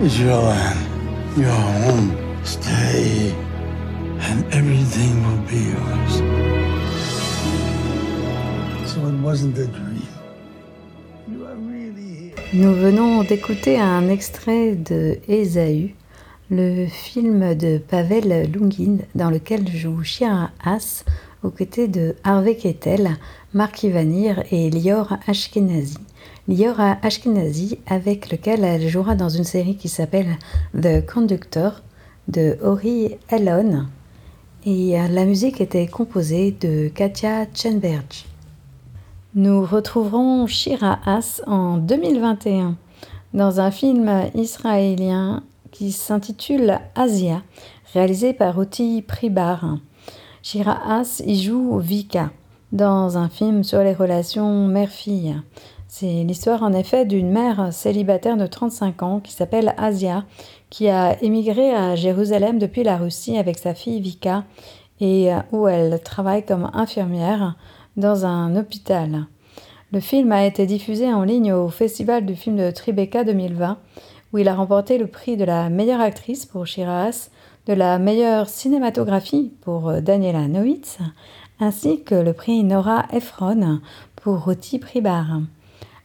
is 0.03 0.19
your 0.19 0.37
land, 0.37 1.35
your 1.35 1.49
home. 1.49 2.07
Stay, 2.45 3.33
and 4.27 4.45
everything 4.53 5.13
will 5.25 5.43
be 5.49 5.61
yours. 5.73 6.13
So 8.91 9.03
it 9.07 9.19
wasn't 9.19 9.57
a 9.57 9.65
dream. 9.65 10.18
Nous 12.51 12.73
venons 12.73 13.23
d'écouter 13.23 13.79
un 13.79 14.09
extrait 14.09 14.71
de 14.71 15.19
Ésaü, 15.27 15.93
le 16.49 16.87
film 16.87 17.53
de 17.53 17.77
Pavel 17.77 18.51
Lungin 18.51 18.97
dans 19.13 19.29
lequel 19.29 19.67
joue 19.67 20.01
Shira 20.01 20.49
Haas 20.65 21.05
aux 21.43 21.51
côtés 21.51 21.87
de 21.87 22.15
Harvey 22.23 22.55
Kettel, 22.55 23.17
Mark 23.53 23.83
Ivanir 23.83 24.43
et 24.51 24.71
Lior 24.71 25.15
Ashkenazi. 25.27 25.99
Lior 26.47 26.79
Ashkenazi 27.03 27.77
avec 27.85 28.31
lequel 28.31 28.63
elle 28.63 28.89
jouera 28.89 29.13
dans 29.13 29.29
une 29.29 29.43
série 29.43 29.75
qui 29.75 29.87
s'appelle 29.87 30.35
The 30.73 31.05
Conductor 31.05 31.83
de 32.29 32.57
Ori 32.63 33.15
Ellon 33.29 33.85
et 34.65 34.97
la 35.11 35.25
musique 35.25 35.61
était 35.61 35.85
composée 35.85 36.57
de 36.59 36.87
Katia 36.87 37.45
Chenberg. 37.53 38.28
Nous 39.35 39.63
retrouverons 39.63 40.47
Shira 40.47 40.97
Haas 41.05 41.43
en 41.45 41.77
2021 41.77 42.75
dans 43.35 43.59
un 43.59 43.69
film 43.69 44.11
israélien 44.33 45.43
qui 45.69 45.91
s'intitule 45.91 46.79
Asia, 46.95 47.43
réalisé 47.93 48.33
par 48.33 48.57
Oti 48.57 49.03
Pribar. 49.03 49.77
Shira 50.41 50.79
Haas 50.83 51.21
y 51.23 51.39
joue 51.43 51.77
Vika 51.77 52.31
dans 52.71 53.19
un 53.19 53.29
film 53.29 53.63
sur 53.63 53.83
les 53.83 53.93
relations 53.93 54.67
mère-fille. 54.67 55.39
C'est 55.87 56.23
l'histoire 56.23 56.63
en 56.63 56.73
effet 56.73 57.05
d'une 57.05 57.29
mère 57.29 57.71
célibataire 57.71 58.35
de 58.35 58.47
35 58.47 59.03
ans 59.03 59.19
qui 59.19 59.31
s'appelle 59.31 59.75
Asia, 59.77 60.25
qui 60.71 60.89
a 60.89 61.21
émigré 61.21 61.71
à 61.71 61.95
Jérusalem 61.95 62.57
depuis 62.57 62.81
la 62.81 62.97
Russie 62.97 63.37
avec 63.37 63.59
sa 63.59 63.75
fille 63.75 64.01
Vika 64.01 64.43
et 64.99 65.29
où 65.51 65.67
elle 65.67 66.01
travaille 66.01 66.43
comme 66.43 66.71
infirmière 66.73 67.55
dans 67.97 68.25
un 68.25 68.55
hôpital. 68.55 69.27
Le 69.91 69.99
film 69.99 70.31
a 70.31 70.45
été 70.45 70.65
diffusé 70.65 71.11
en 71.11 71.23
ligne 71.23 71.51
au 71.51 71.69
Festival 71.69 72.25
du 72.25 72.35
film 72.35 72.55
de 72.57 72.69
Tribeca 72.69 73.23
2020, 73.23 73.77
où 74.31 74.37
il 74.37 74.47
a 74.47 74.53
remporté 74.53 74.97
le 74.97 75.07
prix 75.07 75.35
de 75.35 75.45
la 75.45 75.69
meilleure 75.69 76.01
actrice 76.01 76.45
pour 76.45 76.67
Shiraz, 76.67 77.29
de 77.65 77.73
la 77.73 77.99
meilleure 77.99 78.49
cinématographie 78.49 79.51
pour 79.61 79.89
euh, 79.89 80.01
Daniela 80.01 80.47
Noitz, 80.47 80.99
ainsi 81.59 82.03
que 82.03 82.15
le 82.15 82.33
prix 82.33 82.63
Nora 82.63 83.05
Ephron 83.11 83.79
pour 84.15 84.43
Roti 84.43 84.79
Pribar. 84.79 85.41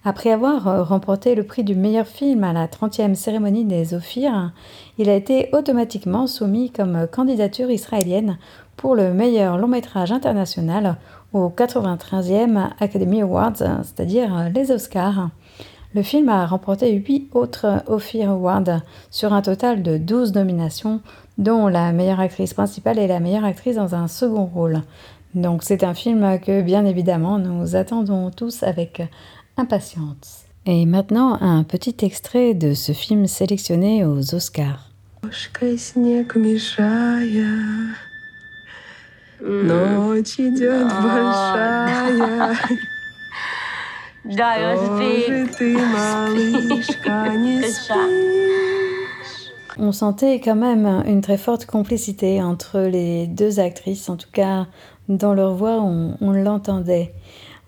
Après 0.07 0.31
avoir 0.31 0.69
euh, 0.69 0.83
remporté 0.83 1.35
le 1.35 1.45
prix 1.45 1.65
du 1.65 1.75
meilleur 1.75 2.07
film 2.07 2.45
à 2.45 2.53
la 2.53 2.67
30e 2.67 3.15
cérémonie 3.15 3.65
des 3.65 3.95
Ophir, 3.95 4.53
il 4.99 5.09
a 5.09 5.15
été 5.15 5.49
automatiquement 5.53 6.27
soumis 6.27 6.71
comme 6.71 7.07
candidature 7.11 7.71
israélienne 7.71 8.39
pour 8.77 8.95
le 8.95 9.13
meilleur 9.13 9.59
long 9.59 9.69
métrage 9.69 10.13
international 10.13 10.97
au 11.33 11.49
93e 11.49 12.71
Academy 12.81 13.23
Awards, 13.23 13.57
c'est-à-dire 13.57 14.51
les 14.55 14.71
Oscars. 14.71 15.31
Le 15.95 16.03
film 16.03 16.29
a 16.29 16.45
remporté 16.45 16.93
8 16.93 17.31
autres 17.35 17.83
Ophir 17.87 18.31
Awards 18.31 18.81
sur 19.11 19.33
un 19.33 19.43
total 19.43 19.83
de 19.83 19.97
12 19.97 20.35
nominations, 20.35 21.01
dont 21.39 21.69
la 21.69 21.93
meilleure 21.93 22.21
actrice 22.21 22.53
principale 22.53 22.99
et 22.99 23.07
la 23.07 23.21
meilleure 23.21 23.45
actrice 23.45 23.77
dans 23.77 23.95
un 23.95 24.09
second 24.09 24.47
rôle. 24.47 24.83
Donc 25.35 25.63
c'est 25.63 25.85
un 25.85 25.95
film 25.95 26.39
que 26.41 26.63
bien 26.63 26.85
évidemment 26.85 27.39
nous 27.39 27.77
attendons 27.77 28.31
tous 28.31 28.63
avec 28.63 29.03
impatience. 29.57 30.45
Et 30.67 30.87
maintenant 30.87 31.39
un 31.41 31.63
petit 31.63 31.97
extrait 32.03 32.55
de 32.55 32.75
ce 32.75 32.93
film 32.93 33.27
sélectionné 33.27 34.05
aux 34.05 34.35
Oscars. 34.35 34.91
Ночь 39.42 40.40
идет 40.40 40.88
большая. 40.88 42.56
Да, 44.26 44.76
Тоже 44.76 45.48
ты, 45.58 45.78
малышка, 45.78 47.30
не 47.38 47.62
On 49.78 49.94
sentait 49.94 50.42
quand 50.42 50.58
même 50.58 51.04
une 51.08 51.22
très 51.22 51.38
forte 51.38 51.66
complicité 51.66 52.44
entre 52.44 52.82
les 52.82 53.28
deux 53.28 53.62
actrices, 53.62 54.10
en 54.10 54.18
tout 54.18 54.30
cas 54.32 54.68
dans 55.08 55.34
leur 55.34 55.56
voix 55.56 55.82
on, 55.82 56.16
on 56.22 56.32
l'entendait. 56.32 57.14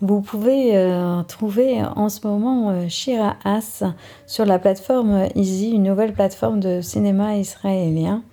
Vous 0.01 0.21
pouvez 0.21 0.75
euh, 0.75 1.21
trouver 1.23 1.83
en 1.95 2.09
ce 2.09 2.25
moment 2.25 2.71
euh, 2.71 2.87
Shira 2.89 3.35
As 3.45 3.83
sur 4.25 4.45
la 4.45 4.57
plateforme 4.57 5.27
Easy, 5.35 5.71
une 5.71 5.83
nouvelle 5.83 6.13
plateforme 6.13 6.59
de 6.59 6.81
cinéma 6.81 7.37
israélien. 7.37 8.23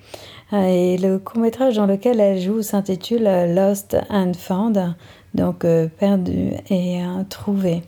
Euh, 0.53 0.65
et 0.67 0.97
le 0.97 1.17
court 1.17 1.39
métrage 1.39 1.77
dans 1.77 1.87
lequel 1.87 2.19
elle 2.19 2.39
joue 2.39 2.61
s'intitule 2.61 3.23
Lost 3.55 3.97
and 4.09 4.33
Found, 4.37 4.95
donc 5.33 5.65
euh, 5.65 5.87
perdu 5.99 6.51
et 6.69 7.01
trouvé. 7.29 7.81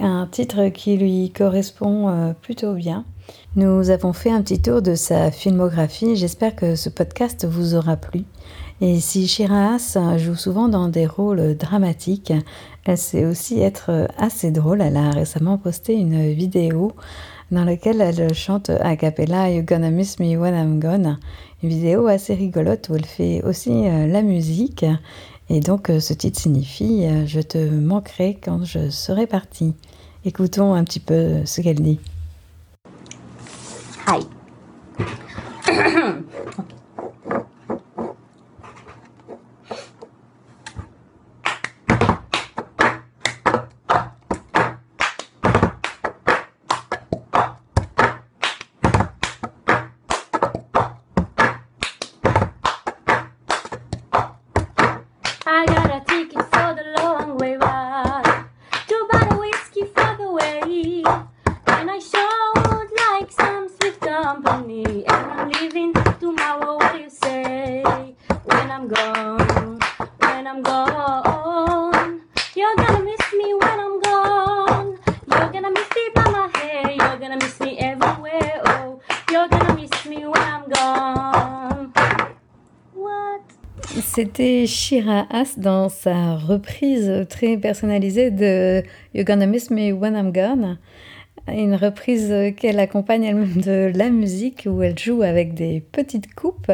Un 0.00 0.26
titre 0.30 0.68
qui 0.68 0.96
lui 0.96 1.32
correspond 1.36 2.08
euh, 2.08 2.32
plutôt 2.32 2.74
bien. 2.74 3.04
Nous 3.56 3.90
avons 3.90 4.12
fait 4.12 4.30
un 4.30 4.42
petit 4.42 4.62
tour 4.62 4.82
de 4.82 4.94
sa 4.94 5.30
filmographie. 5.32 6.14
J'espère 6.14 6.54
que 6.54 6.76
ce 6.76 6.88
podcast 6.88 7.44
vous 7.44 7.74
aura 7.74 7.96
plu. 7.96 8.22
Et 8.80 9.00
si 9.00 9.26
Shiraz 9.26 9.96
joue 10.18 10.34
souvent 10.34 10.68
dans 10.68 10.88
des 10.88 11.06
rôles 11.06 11.56
dramatiques, 11.56 12.32
elle 12.84 12.98
sait 12.98 13.24
aussi 13.24 13.60
être 13.60 14.06
assez 14.18 14.50
drôle. 14.50 14.82
Elle 14.82 14.98
a 14.98 15.10
récemment 15.10 15.56
posté 15.56 15.94
une 15.94 16.30
vidéo 16.34 16.92
dans 17.50 17.64
laquelle 17.64 18.00
elle 18.00 18.34
chante 18.34 18.70
a 18.70 18.96
cappella 18.96 19.50
You 19.50 19.62
Gonna 19.62 19.90
Miss 19.90 20.18
Me 20.18 20.36
When 20.36 20.54
I'm 20.54 20.78
Gone. 20.78 21.18
Une 21.66 21.72
vidéo 21.72 22.06
assez 22.06 22.32
rigolote 22.32 22.88
où 22.90 22.94
elle 22.94 23.04
fait 23.04 23.42
aussi 23.42 23.88
euh, 23.88 24.06
la 24.06 24.22
musique. 24.22 24.86
Et 25.50 25.58
donc 25.58 25.90
euh, 25.90 25.98
ce 25.98 26.14
titre 26.14 26.38
signifie 26.38 27.04
euh, 27.06 27.26
Je 27.26 27.40
te 27.40 27.58
manquerai 27.58 28.38
quand 28.40 28.64
je 28.64 28.88
serai 28.88 29.26
partie. 29.26 29.74
Écoutons 30.24 30.74
un 30.74 30.84
petit 30.84 31.00
peu 31.00 31.44
ce 31.44 31.60
qu'elle 31.62 31.80
dit. 31.80 31.98
Hi. 34.06 34.20
Shira 84.86 85.26
Haas 85.30 85.54
dans 85.56 85.88
sa 85.88 86.36
reprise 86.36 87.26
très 87.28 87.56
personnalisée 87.56 88.30
de 88.30 88.84
You're 89.14 89.24
Gonna 89.24 89.46
Miss 89.46 89.68
Me 89.68 89.90
When 89.90 90.14
I'm 90.14 90.30
Gone. 90.30 90.78
Une 91.48 91.76
reprise 91.76 92.34
qu'elle 92.56 92.80
accompagne 92.80 93.24
elle-même 93.24 93.60
de 93.60 93.92
la 93.94 94.10
musique 94.10 94.66
où 94.68 94.82
elle 94.82 94.98
joue 94.98 95.22
avec 95.22 95.54
des 95.54 95.80
petites 95.80 96.34
coupes 96.34 96.72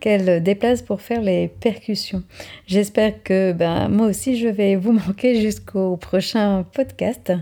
qu'elle 0.00 0.42
déplace 0.42 0.82
pour 0.82 1.00
faire 1.00 1.20
les 1.20 1.48
percussions. 1.48 2.22
J'espère 2.66 3.22
que 3.22 3.52
ben, 3.52 3.88
moi 3.88 4.06
aussi 4.06 4.36
je 4.36 4.48
vais 4.48 4.76
vous 4.76 4.92
manquer 5.06 5.40
jusqu'au 5.40 5.96
prochain 5.96 6.64
podcast 6.74 7.32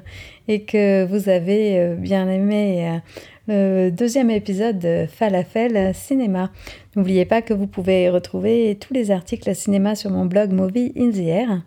et 0.48 0.62
que 0.62 1.04
vous 1.04 1.28
avez 1.28 1.78
euh, 1.78 1.94
bien 1.94 2.28
aimé 2.28 3.00
euh, 3.48 3.86
le 3.88 3.90
deuxième 3.90 4.30
épisode 4.30 4.78
de 4.78 5.06
Falafel 5.08 5.94
Cinéma. 5.94 6.50
N'oubliez 6.94 7.24
pas 7.24 7.42
que 7.42 7.54
vous 7.54 7.66
pouvez 7.66 8.10
retrouver 8.10 8.76
tous 8.80 8.92
les 8.92 9.10
articles 9.10 9.54
cinéma 9.54 9.94
sur 9.94 10.10
mon 10.10 10.26
blog 10.26 10.52
Movie 10.52 10.92
in 10.96 11.10
the 11.10 11.26
Air, 11.28 11.62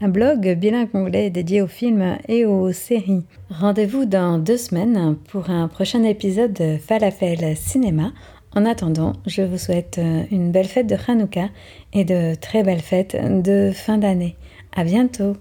un 0.00 0.08
blog 0.08 0.54
bilingue 0.56 0.88
anglais 0.94 1.30
dédié 1.30 1.62
aux 1.62 1.66
films 1.66 2.16
et 2.28 2.46
aux 2.46 2.72
séries. 2.72 3.24
Rendez-vous 3.50 4.06
dans 4.06 4.38
deux 4.38 4.56
semaines 4.56 5.16
pour 5.28 5.50
un 5.50 5.68
prochain 5.68 6.02
épisode 6.04 6.52
de 6.52 6.78
Falafel 6.78 7.56
Cinéma. 7.56 8.12
En 8.54 8.64
attendant, 8.64 9.12
je 9.26 9.42
vous 9.42 9.58
souhaite 9.58 10.00
une 10.30 10.50
belle 10.50 10.66
fête 10.66 10.86
de 10.86 10.96
Hanouka 11.06 11.50
et 11.92 12.04
de 12.04 12.34
très 12.34 12.62
belles 12.62 12.80
fêtes 12.80 13.16
de 13.42 13.70
fin 13.74 13.98
d'année. 13.98 14.36
À 14.74 14.84
bientôt! 14.84 15.36